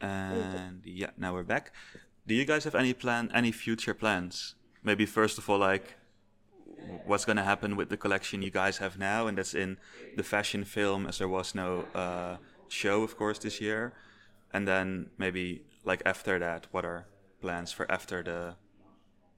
And 0.00 0.82
yeah, 0.84 1.10
now 1.16 1.34
we're 1.34 1.42
back. 1.42 1.72
Do 2.26 2.34
you 2.34 2.44
guys 2.44 2.64
have 2.64 2.74
any 2.74 2.92
plan, 2.92 3.30
any 3.34 3.52
future 3.52 3.94
plans? 3.94 4.54
Maybe 4.82 5.06
first 5.06 5.38
of 5.38 5.48
all, 5.48 5.58
like 5.58 5.96
what's 7.06 7.24
gonna 7.24 7.44
happen 7.44 7.76
with 7.76 7.88
the 7.88 7.96
collection 7.96 8.42
you 8.42 8.50
guys 8.50 8.78
have 8.78 8.98
now, 8.98 9.26
and 9.26 9.38
that's 9.38 9.54
in 9.54 9.78
the 10.16 10.22
fashion 10.22 10.64
film, 10.64 11.06
as 11.06 11.18
there 11.18 11.28
was 11.28 11.54
no 11.54 11.86
uh, 11.94 12.36
show, 12.68 13.02
of 13.02 13.16
course, 13.16 13.38
this 13.38 13.60
year. 13.60 13.94
And 14.52 14.68
then 14.68 15.10
maybe 15.18 15.64
like 15.84 16.02
after 16.06 16.38
that, 16.38 16.66
what 16.70 16.84
are 16.84 17.06
plans 17.40 17.72
for 17.72 17.90
after 17.90 18.22
the 18.22 18.56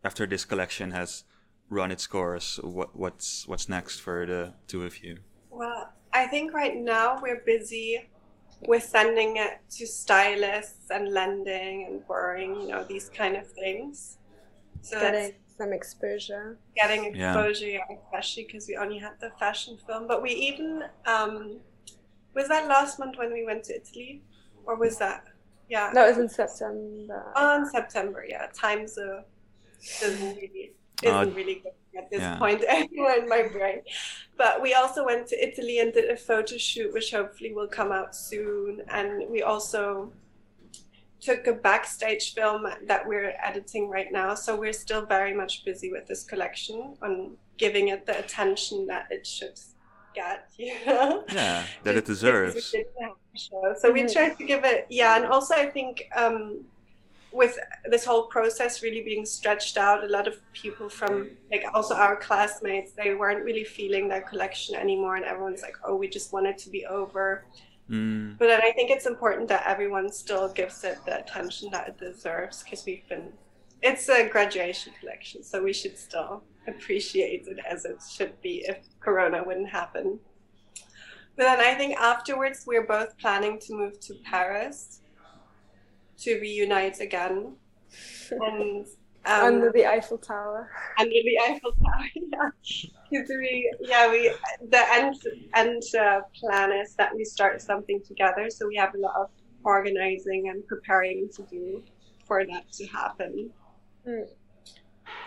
after 0.05 0.27
this 0.27 0.45
collection 0.45 0.91
has 0.93 1.25
run 1.71 1.91
its 1.91 2.07
course? 2.07 2.59
What 2.63 2.95
what's 2.95 3.47
what's 3.49 3.69
next 3.69 4.01
for 4.01 4.27
the 4.27 4.55
two 4.67 4.85
of 4.85 5.03
you? 5.03 5.19
Well, 6.17 6.25
I 6.25 6.29
think 6.29 6.55
right 6.55 6.75
now 6.75 7.19
we're 7.23 7.43
busy 7.45 8.09
with 8.67 8.83
sending 8.83 9.37
it 9.37 9.61
to 9.73 9.87
stylists 9.87 10.91
and 10.91 11.13
lending 11.13 11.87
and 11.87 12.07
borrowing, 12.09 12.59
you 12.63 12.69
know, 12.69 12.85
these 12.85 13.11
kind 13.11 13.37
of 13.37 13.47
things. 13.47 14.17
So 14.81 14.99
getting 14.99 15.35
some 15.59 15.75
exposure. 15.75 16.59
Getting 16.75 17.05
exposure, 17.05 17.67
yeah. 17.67 17.81
especially 18.03 18.45
because 18.45 18.67
we 18.67 18.77
only 18.79 18.99
had 18.99 19.21
the 19.21 19.31
fashion 19.39 19.77
film. 19.87 20.07
But 20.07 20.23
we 20.23 20.31
even 20.31 20.85
um, 21.05 21.59
was 22.35 22.49
that 22.49 22.67
last 22.67 22.99
month 22.99 23.19
when 23.19 23.31
we 23.31 23.45
went 23.45 23.65
to 23.65 23.77
Italy, 23.77 24.23
or 24.65 24.77
was 24.77 24.97
that? 24.97 25.25
Yeah. 25.69 25.93
That 25.93 26.09
was 26.09 26.17
in 26.17 26.31
September. 26.31 27.31
On 27.37 27.69
September, 27.69 28.25
yeah. 28.27 28.47
Times 28.55 28.99
doesn't 30.01 30.37
really 30.37 30.73
isn't 31.03 31.33
uh, 31.33 31.35
really 31.35 31.57
good 31.57 31.73
at 31.97 32.11
this 32.11 32.21
yeah. 32.21 32.37
point 32.37 32.63
anywhere 32.69 33.19
in 33.19 33.29
my 33.29 33.49
brain. 33.49 33.81
But 34.37 34.63
we 34.63 34.75
also 34.75 35.05
went 35.05 35.27
to 35.29 35.49
Italy 35.49 35.79
and 35.81 35.93
did 35.93 36.11
a 36.11 36.17
photo 36.17 36.57
shoot, 36.57 36.93
which 36.93 37.11
hopefully 37.11 37.53
will 37.53 37.69
come 37.69 37.93
out 37.93 38.15
soon. 38.15 38.83
And 38.89 39.29
we 39.31 39.43
also 39.43 40.13
took 41.21 41.47
a 41.47 41.53
backstage 41.53 42.35
film 42.35 42.67
that 42.87 43.07
we're 43.07 43.35
editing 43.43 43.89
right 43.89 44.13
now. 44.13 44.35
So 44.35 44.57
we're 44.57 44.73
still 44.73 45.07
very 45.07 45.35
much 45.35 45.65
busy 45.65 45.91
with 45.91 46.07
this 46.07 46.23
collection 46.23 46.97
on 47.03 47.37
giving 47.57 47.89
it 47.89 48.05
the 48.05 48.19
attention 48.19 48.87
that 48.87 49.07
it 49.11 49.27
should 49.27 49.59
get, 50.15 50.49
you 50.57 50.75
know? 50.87 51.25
Yeah, 51.33 51.65
that 51.85 51.97
it 51.97 52.05
deserves. 52.05 52.75
So 53.77 53.93
we 53.93 54.03
mm-hmm. 54.03 54.13
tried 54.13 54.39
to 54.39 54.45
give 54.45 54.65
it, 54.65 54.87
yeah. 54.89 55.17
And 55.17 55.27
also, 55.27 55.55
I 55.55 55.67
think 55.67 56.09
um, 56.15 56.65
with 57.37 57.59
this 57.85 58.05
whole 58.05 58.25
process 58.25 58.83
really 58.83 59.03
being 59.03 59.27
stretched 59.27 59.77
out, 59.77 60.03
a 60.03 60.09
lot 60.09 60.27
of 60.27 60.41
people 60.53 60.89
from 60.89 61.31
like 61.51 61.65
also 61.75 61.95
our 61.95 62.17
classmates, 62.17 62.93
they 62.93 63.15
weren't 63.15 63.45
really 63.45 63.65
feeling 63.65 64.09
their 64.09 64.23
collection 64.23 64.75
anymore, 64.75 65.17
and 65.17 65.25
everyone's 65.25 65.63
like, 65.63 65.77
"Oh, 65.85 65.95
we 65.95 66.09
just 66.09 66.33
want 66.33 66.47
it 66.47 66.59
to 66.59 66.71
be 66.71 66.87
over." 66.87 67.45
Mm. 67.91 68.39
But 68.39 68.47
then 68.47 68.63
I 68.63 68.73
think 68.73 68.91
it's 68.91 69.07
important 69.07 69.49
that 69.49 69.65
everyone 69.67 70.11
still 70.11 70.49
gives 70.49 70.83
it 70.83 70.99
the 71.05 71.21
attention 71.21 71.71
that 71.71 71.89
it 71.89 71.99
deserves 71.99 72.63
because 72.63 72.85
we've 72.87 73.07
been. 73.09 73.33
It's 73.83 74.09
a 74.09 74.29
graduation 74.29 74.95
collection, 74.99 75.45
so 75.45 75.63
we 75.63 75.73
should 75.73 75.99
still 75.99 76.43
appreciate 76.67 77.47
it 77.47 77.59
as 77.69 77.85
it 77.85 77.99
should 78.11 78.41
be 78.41 78.65
if 78.67 78.79
Corona 79.01 79.45
wouldn't 79.45 79.69
happen. 79.69 80.19
But 81.37 81.45
then 81.45 81.61
I 81.61 81.75
think 81.75 81.97
afterwards 81.99 82.65
we're 82.67 82.87
both 82.87 83.19
planning 83.19 83.61
to 83.61 83.75
move 83.75 84.01
to 84.01 84.15
Paris 84.25 85.03
to 86.19 86.41
reunite 86.41 87.01
again. 87.01 87.57
And 88.31 88.87
um, 89.27 89.45
under 89.45 89.73
the 89.73 89.87
Eiffel 89.87 90.19
Tower. 90.19 90.71
Under 90.99 91.11
the 91.11 91.39
Eiffel 91.49 91.73
Tower, 91.73 92.05
yeah. 92.15 92.51
Because 93.11 93.29
we, 93.29 93.73
yeah, 93.81 94.09
we 94.11 94.33
the 94.69 94.85
end 94.93 95.15
end 95.55 95.83
uh, 95.99 96.21
plan 96.39 96.73
is 96.73 96.95
that 96.95 97.15
we 97.15 97.25
start 97.25 97.61
something 97.61 98.01
together. 98.07 98.49
So 98.51 98.67
we 98.69 98.77
have 98.77 98.95
a 98.95 98.99
lot 98.99 99.15
of 99.17 99.31
organizing 99.65 100.49
and 100.49 100.67
preparing 100.67 101.29
to 101.35 101.43
do 101.43 101.83
for 102.25 102.45
that 102.47 102.71
to 102.73 102.87
happen. 102.87 103.51
Mm. 104.07 104.27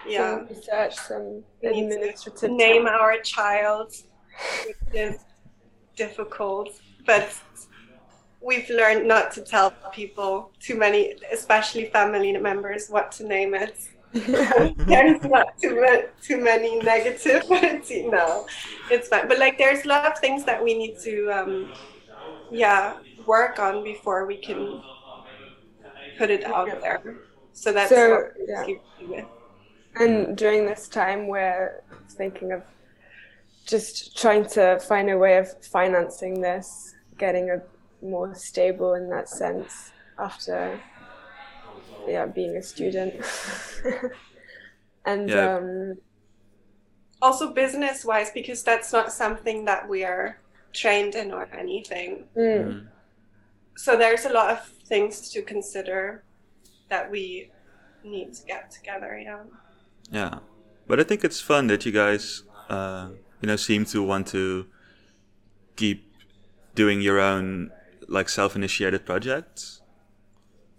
Yeah. 0.08 0.36
Some 0.36 0.48
research, 0.48 0.96
some 0.96 1.44
administrative. 1.64 2.52
Name 2.52 2.88
our 2.88 3.20
child, 3.20 3.94
which 4.66 4.78
is 4.94 5.20
difficult, 5.96 6.70
but 7.06 7.36
we've 8.42 8.70
learned 8.70 9.08
not 9.08 9.32
to 9.34 9.42
tell 9.42 9.72
people 9.94 10.52
too 10.60 10.76
many, 10.76 11.16
especially 11.32 11.86
family 11.86 12.36
members, 12.38 12.88
what 12.90 13.12
to 13.14 13.28
name 13.28 13.54
it. 13.54 13.76
there's 14.14 15.24
not 15.24 15.58
too, 15.62 15.86
too 16.22 16.42
many 16.42 16.80
negativity. 16.80 18.10
No, 18.10 18.48
it's 18.90 19.08
fine. 19.08 19.28
But 19.28 19.40
like, 19.40 19.58
there's 19.58 19.86
a 19.86 19.88
lot 19.88 20.06
of 20.06 20.18
things 20.18 20.44
that 20.46 20.64
we 20.64 20.74
need 20.74 20.98
to, 21.00 21.30
um, 21.30 21.74
yeah, 22.52 22.98
work 23.28 23.60
on 23.60 23.84
before 23.84 24.26
we 24.26 24.38
can 24.38 24.82
put 26.18 26.30
it 26.30 26.44
out 26.44 26.82
there. 26.82 27.18
So 27.54 27.72
that's 27.72 27.90
so, 27.90 28.30
yeah. 28.48 29.26
And 29.96 30.38
during 30.38 30.66
this 30.66 30.88
time, 30.88 31.28
we're 31.28 31.84
thinking 32.10 32.52
of 32.52 32.64
just 33.66 34.18
trying 34.18 34.46
to 34.50 34.80
find 34.80 35.10
a 35.10 35.18
way 35.18 35.38
of 35.38 35.64
financing 35.64 36.42
this, 36.42 36.96
getting 37.18 37.52
a 37.52 37.62
more 38.02 38.34
stable 38.34 38.94
in 38.94 39.10
that 39.10 39.28
sense 39.30 39.92
after 40.18 40.80
yeah 42.08 42.26
being 42.26 42.56
a 42.58 42.64
student 42.64 43.14
and 45.06 45.30
yeah. 45.30 45.56
um, 45.56 45.98
also 47.22 47.54
business 47.54 48.06
wise 48.06 48.32
because 48.32 48.64
that's 48.64 48.92
not 48.94 49.12
something 49.12 49.66
that 49.66 49.88
we 49.88 50.04
are 50.04 50.40
trained 50.74 51.16
in 51.16 51.32
or 51.32 51.48
anything 51.54 52.26
mm. 52.36 52.66
Mm. 52.66 52.88
so 53.76 53.98
there's 53.98 54.26
a 54.26 54.30
lot 54.30 54.50
of 54.50 54.66
things 54.86 55.30
to 55.32 55.42
consider 55.42 56.24
that 56.90 57.10
we 57.12 57.52
need 58.04 58.34
to 58.34 58.46
get 58.46 58.72
together 58.72 59.20
yeah 59.20 59.44
yeah 60.12 60.40
but 60.88 61.00
i 61.00 61.04
think 61.04 61.24
it's 61.24 61.42
fun 61.42 61.68
that 61.68 61.86
you 61.86 61.92
guys 61.92 62.44
uh, 62.70 63.10
you 63.42 63.48
know 63.48 63.56
seem 63.56 63.84
to 63.84 64.02
want 64.04 64.28
to 64.28 64.68
keep 65.76 66.06
doing 66.76 67.02
your 67.02 67.20
own 67.20 67.72
like 68.10 68.30
self-initiated 68.30 69.06
projects. 69.06 69.82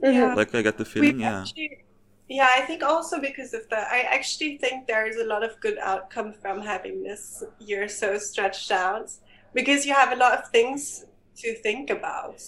Yeah. 0.02 0.34
Like 0.34 0.54
I 0.54 0.62
get 0.62 0.78
the 0.78 0.84
feeling, 0.84 1.16
we 1.16 1.22
yeah. 1.22 1.40
Actually, 1.40 1.84
yeah, 2.28 2.48
I 2.56 2.60
think 2.62 2.82
also 2.82 3.20
because 3.20 3.54
of 3.54 3.68
that, 3.70 3.88
I 3.90 4.00
actually 4.02 4.58
think 4.58 4.86
there 4.86 5.06
is 5.06 5.16
a 5.16 5.24
lot 5.24 5.42
of 5.42 5.58
good 5.60 5.78
outcome 5.78 6.32
from 6.32 6.60
having 6.60 7.02
this 7.02 7.42
year 7.58 7.88
so 7.88 8.18
stretched 8.18 8.70
out 8.70 9.10
because 9.52 9.84
you 9.84 9.94
have 9.94 10.12
a 10.12 10.16
lot 10.16 10.38
of 10.38 10.48
things 10.50 11.06
to 11.36 11.54
think 11.56 11.90
about. 11.90 12.40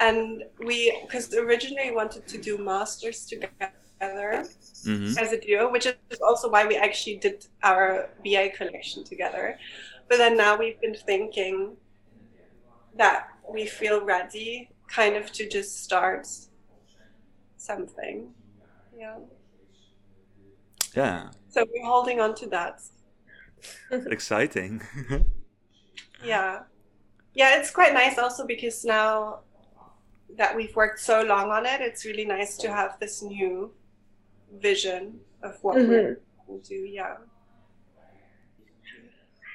And 0.00 0.42
we, 0.58 0.98
because 1.02 1.32
originally 1.32 1.92
wanted 1.92 2.26
to 2.26 2.38
do 2.38 2.58
masters 2.58 3.24
together 3.24 3.70
mm-hmm. 4.00 5.16
as 5.18 5.32
a 5.32 5.40
duo, 5.40 5.70
which 5.70 5.86
is 5.86 6.20
also 6.20 6.50
why 6.50 6.66
we 6.66 6.76
actually 6.76 7.16
did 7.16 7.46
our 7.62 8.10
BA 8.24 8.50
collection 8.56 9.04
together. 9.04 9.58
But 10.08 10.18
then 10.18 10.36
now 10.36 10.58
we've 10.58 10.80
been 10.80 10.96
thinking 10.96 11.76
that 12.96 13.28
we 13.48 13.66
feel 13.66 14.04
ready 14.04 14.70
kind 14.88 15.16
of 15.16 15.32
to 15.32 15.48
just 15.48 15.82
start 15.82 16.26
something. 17.56 18.32
Yeah. 18.96 19.16
Yeah. 20.94 21.30
So 21.48 21.64
we're 21.72 21.86
holding 21.86 22.20
on 22.20 22.34
to 22.36 22.46
that. 22.48 22.80
Exciting. 23.90 24.82
yeah. 26.24 26.60
Yeah, 27.34 27.58
it's 27.58 27.70
quite 27.70 27.92
nice 27.92 28.18
also 28.18 28.46
because 28.46 28.84
now 28.84 29.40
that 30.36 30.54
we've 30.54 30.74
worked 30.76 31.00
so 31.00 31.22
long 31.22 31.50
on 31.50 31.66
it, 31.66 31.80
it's 31.80 32.04
really 32.04 32.24
nice 32.24 32.56
to 32.58 32.70
have 32.70 32.98
this 33.00 33.22
new 33.22 33.72
vision 34.60 35.18
of 35.42 35.58
what 35.62 35.76
mm-hmm. 35.76 35.88
we're 35.88 36.20
going 36.46 36.62
to 36.62 36.68
do. 36.68 36.76
Yeah. 36.76 37.16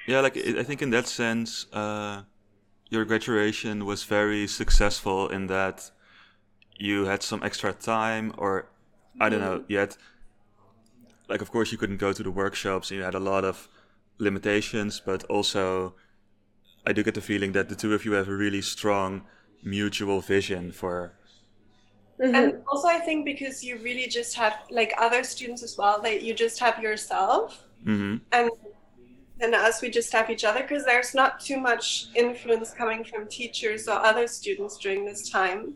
Yeah, 0.06 0.20
like 0.20 0.36
I 0.36 0.62
think 0.62 0.82
in 0.82 0.90
that 0.90 1.06
sense, 1.06 1.66
uh, 1.72 2.22
your 2.90 3.04
graduation 3.04 3.86
was 3.86 4.02
very 4.02 4.46
successful 4.46 5.28
in 5.28 5.46
that 5.46 5.90
you 6.76 7.04
had 7.04 7.22
some 7.22 7.42
extra 7.42 7.72
time 7.72 8.34
or 8.36 8.66
i 9.20 9.28
don't 9.28 9.40
know 9.40 9.58
mm-hmm. 9.60 9.72
yet 9.72 9.96
like 11.28 11.40
of 11.40 11.50
course 11.50 11.70
you 11.70 11.78
couldn't 11.78 11.98
go 11.98 12.12
to 12.12 12.22
the 12.22 12.30
workshops 12.30 12.90
and 12.90 12.98
you 12.98 13.04
had 13.04 13.14
a 13.14 13.20
lot 13.20 13.44
of 13.44 13.68
limitations 14.18 15.00
but 15.04 15.22
also 15.24 15.94
i 16.86 16.92
do 16.92 17.02
get 17.02 17.14
the 17.14 17.20
feeling 17.20 17.52
that 17.52 17.68
the 17.68 17.76
two 17.76 17.94
of 17.94 18.04
you 18.04 18.12
have 18.12 18.28
a 18.28 18.34
really 18.34 18.60
strong 18.60 19.22
mutual 19.62 20.20
vision 20.20 20.72
for 20.72 21.12
mm-hmm. 22.20 22.34
and 22.34 22.62
also 22.68 22.88
i 22.88 22.98
think 22.98 23.24
because 23.24 23.62
you 23.62 23.76
really 23.78 24.08
just 24.08 24.34
have 24.34 24.54
like 24.70 24.92
other 24.98 25.22
students 25.22 25.62
as 25.62 25.78
well 25.78 26.02
that 26.02 26.22
you 26.22 26.34
just 26.34 26.58
have 26.58 26.82
yourself 26.82 27.64
mm-hmm. 27.84 28.16
and 28.32 28.50
and 29.42 29.54
us, 29.54 29.80
we 29.82 29.90
just 29.90 30.12
have 30.12 30.30
each 30.30 30.44
other 30.44 30.62
because 30.62 30.84
there's 30.84 31.14
not 31.14 31.40
too 31.40 31.58
much 31.58 32.08
influence 32.14 32.70
coming 32.72 33.04
from 33.04 33.26
teachers 33.28 33.88
or 33.88 33.94
other 33.94 34.26
students 34.26 34.76
during 34.78 35.04
this 35.04 35.28
time. 35.30 35.74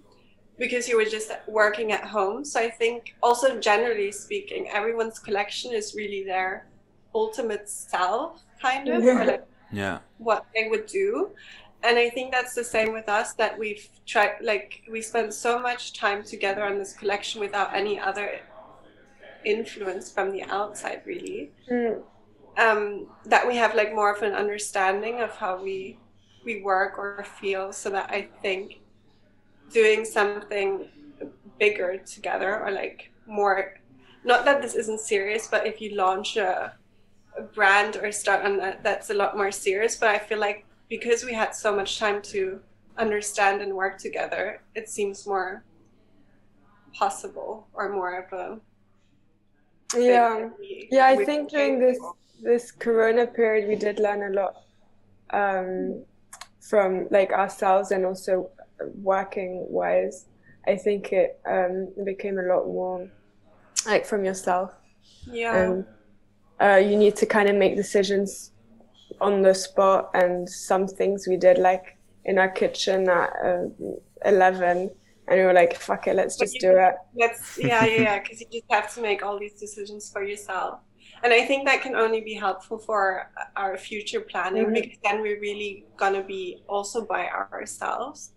because 0.57 0.89
you 0.89 0.97
were 0.97 1.05
just 1.05 1.33
working 1.49 1.91
at 1.91 2.05
home. 2.05 2.45
So 2.45 2.61
I 2.61 2.71
think 2.71 3.17
also 3.25 3.59
generally 3.59 4.13
speaking, 4.13 4.69
everyone's 4.69 5.19
collection 5.19 5.73
is 5.73 5.97
really 5.97 6.23
their 6.23 6.67
ultimate 7.13 7.69
self, 7.69 8.41
kind 8.63 8.89
of, 8.89 9.03
or 9.05 9.25
like 9.25 9.45
Yeah. 9.73 9.99
what 10.19 10.47
they 10.55 10.69
would 10.69 10.87
do. 10.87 11.31
And 11.83 11.99
I 11.99 12.09
think 12.09 12.31
that's 12.31 12.55
the 12.55 12.63
same 12.63 12.93
with 12.93 13.09
us 13.09 13.35
that 13.35 13.59
we've 13.59 13.89
tried, 14.07 14.37
like, 14.43 14.83
we 14.89 15.03
spent 15.03 15.35
so 15.35 15.59
much 15.59 15.93
time 15.93 16.23
together 16.23 16.63
on 16.63 16.79
this 16.79 16.93
collection 16.93 17.41
without 17.41 17.75
any 17.75 17.99
other 17.99 18.39
influence 19.45 20.11
from 20.11 20.31
the 20.31 20.43
outside, 20.45 21.03
really. 21.05 21.51
Mm. 21.71 22.03
Um, 22.57 23.07
that 23.25 23.47
we 23.47 23.57
have 23.57 23.75
like 23.75 23.95
more 23.95 24.15
of 24.15 24.23
an 24.23 24.33
understanding 24.33 25.21
of 25.21 25.31
how 25.31 25.63
we 25.63 25.99
we 26.45 26.63
work 26.63 26.99
or 26.99 27.25
feel, 27.25 27.73
so 27.73 27.91
that 27.91 28.11
I 28.11 28.29
think 28.43 28.81
doing 29.73 30.05
something 30.05 30.89
bigger 31.59 31.99
together 31.99 32.61
or 32.61 32.71
like 32.71 33.11
more, 33.27 33.75
not 34.25 34.45
that 34.45 34.61
this 34.63 34.75
isn't 34.75 35.01
serious, 35.01 35.49
but 35.49 35.67
if 35.67 35.81
you 35.81 35.95
launch 35.97 36.37
a, 36.37 36.75
a 37.37 37.43
brand 37.43 37.97
or 37.97 38.13
start 38.13 38.45
on 38.45 38.59
that, 38.59 38.83
that's 38.83 39.11
a 39.11 39.15
lot 39.15 39.37
more 39.37 39.51
serious. 39.51 39.97
But 39.97 40.11
I 40.11 40.19
feel 40.19 40.39
like 40.39 40.65
because 40.89 41.25
we 41.25 41.33
had 41.33 41.55
so 41.55 41.75
much 41.75 41.99
time 41.99 42.23
to 42.23 42.61
understand 42.99 43.63
and 43.63 43.75
work 43.75 43.99
together, 43.99 44.61
it 44.75 44.89
seems 44.89 45.27
more 45.27 45.65
possible 46.95 47.67
or 47.73 47.89
more 47.89 48.21
of 48.21 48.33
a 48.33 48.61
Yeah. 49.97 50.51
Yeah, 50.91 51.07
I 51.07 51.25
think 51.25 51.51
during 51.51 51.81
this 51.81 51.99
this 52.43 52.71
Corona 52.71 53.27
period, 53.27 53.69
we 53.69 53.77
did 53.77 53.99
learn 53.99 54.23
a 54.23 54.35
lot 54.35 54.55
um, 55.31 56.05
from 56.61 57.09
like 57.11 57.33
ourselves 57.33 57.91
and 57.91 58.05
also 58.05 58.51
working 59.03 59.67
wise. 59.69 60.27
I 60.67 60.77
think 60.77 61.13
it 61.13 61.41
um, 61.47 61.89
became 62.05 62.39
a 62.39 62.43
lot 62.43 62.67
more 62.67 63.09
like 63.87 64.07
from 64.07 64.25
yourself, 64.25 64.71
yeah. 65.27 65.57
and 65.57 65.85
uh, 66.61 66.77
you 66.77 66.97
need 66.97 67.17
to 67.17 67.27
kind 67.27 67.49
of 67.49 67.57
make 67.57 67.77
decisions 67.77 68.53
on 69.21 69.43
the 69.43 69.55
spot. 69.55 70.11
And 70.15 70.49
some 70.49 70.87
things 70.87 71.27
we 71.29 71.37
did 71.37 71.59
like 71.59 71.99
in 72.25 72.39
our 72.39 72.49
kitchen 72.49 73.09
at 73.11 73.31
uh, 73.45 73.65
eleven, 74.25 74.91
and 75.29 75.39
we 75.39 75.45
were 75.45 75.53
like, 75.53 75.77
"Fuck 75.77 76.07
it, 76.07 76.17
let's 76.17 76.39
just 76.39 76.57
do 76.61 76.79
it." 76.79 76.95
That's 77.19 77.59
yeah, 77.59 77.85
yeah, 77.85 78.01
yeah. 78.01 78.19
Because 78.23 78.41
you 78.41 78.47
just 78.51 78.65
have 78.71 78.95
to 78.95 79.03
make 79.03 79.23
all 79.23 79.39
these 79.39 79.55
decisions 79.55 80.11
for 80.11 80.23
yourself, 80.23 80.81
and 81.25 81.33
I 81.33 81.45
think 81.47 81.65
that 81.67 81.81
can 81.83 81.95
only 81.97 82.21
be 82.21 82.35
helpful 82.35 82.79
for 82.79 83.31
our 83.57 83.77
future 83.79 84.21
planning 84.21 84.67
Mhm. 84.67 84.75
because 84.75 84.99
then 85.03 85.23
we're 85.23 85.41
really 85.41 85.87
gonna 85.97 86.23
be 86.23 86.63
also 86.69 87.05
by 87.05 87.27
ourselves. 87.29 88.33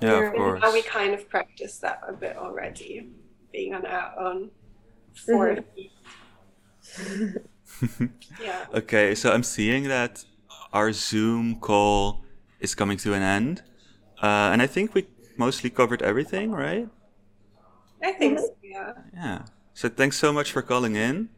Yeah, 0.00 0.10
Yeah. 0.20 0.26
of 0.28 0.34
course. 0.34 0.60
now 0.62 0.72
we 0.72 0.82
kind 0.82 1.12
of 1.14 1.28
practice 1.28 1.78
that 1.84 2.00
a 2.08 2.12
bit 2.12 2.36
already, 2.36 3.10
being 3.52 3.74
on 3.74 3.84
our 3.86 4.10
own 4.18 4.50
four 5.26 5.44
Mhm. 5.54 5.64
feet. 5.74 5.92
Yeah. 8.40 8.66
Okay, 8.74 9.14
so 9.14 9.30
I'm 9.34 9.42
seeing 9.42 9.84
that 9.88 10.24
our 10.72 10.92
Zoom 10.92 11.60
call 11.60 12.24
is 12.60 12.74
coming 12.74 12.96
to 12.98 13.12
an 13.14 13.22
end. 13.22 13.62
Uh, 14.22 14.50
and 14.52 14.62
I 14.62 14.66
think 14.66 14.94
we 14.94 15.06
mostly 15.36 15.70
covered 15.70 16.02
everything, 16.02 16.50
right? 16.50 16.88
I 18.02 18.12
think 18.12 18.38
so, 18.38 18.56
yeah. 18.62 18.92
Yeah. 19.14 19.38
So 19.74 19.88
thanks 19.88 20.16
so 20.16 20.32
much 20.32 20.50
for 20.52 20.62
calling 20.62 20.96
in. 20.96 21.28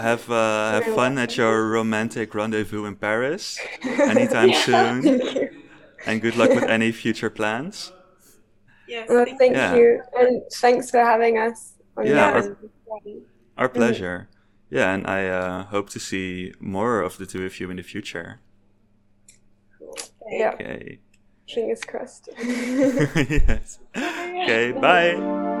Have 0.00 0.30
uh, 0.30 0.72
have 0.72 0.86
You're 0.86 0.94
fun 0.96 1.18
at 1.18 1.36
your 1.36 1.68
romantic 1.68 2.34
rendezvous 2.34 2.86
in 2.86 2.96
Paris 2.96 3.58
anytime 3.82 4.52
soon, 4.54 5.02
Thank 5.02 5.34
you. 5.34 5.50
and 6.06 6.22
good 6.22 6.36
luck 6.36 6.50
with 6.50 6.64
any 6.76 6.90
future 6.92 7.28
plans. 7.28 7.92
Yes. 8.88 9.08
Well, 9.10 9.24
thank 9.26 9.38
thank 9.38 9.54
Yeah. 9.54 9.74
you, 9.76 10.02
and 10.18 10.42
thanks 10.54 10.90
for 10.90 11.00
having 11.00 11.38
us. 11.38 11.74
On 11.96 12.06
Yeah, 12.06 12.40
this. 12.40 12.50
you. 13.04 13.26
Our 13.58 13.68
pleasure. 13.68 14.28
Yeah, 14.70 14.94
and 14.94 15.06
I 15.06 15.26
uh, 15.28 15.64
hope 15.64 15.90
to 15.90 16.00
see 16.00 16.54
more 16.60 17.02
of 17.02 17.18
the 17.18 17.26
two 17.26 17.44
of 17.44 17.60
you 17.60 17.70
in 17.70 17.76
the 17.76 17.82
future. 17.82 18.40
Cool. 19.78 19.96
Yeah, 20.30 20.52
Okay. 20.54 21.00
fingers 21.46 21.82
crossed. 21.84 22.28
yes. 22.38 23.78
Okay. 23.94 24.72
Bye. 24.72 25.58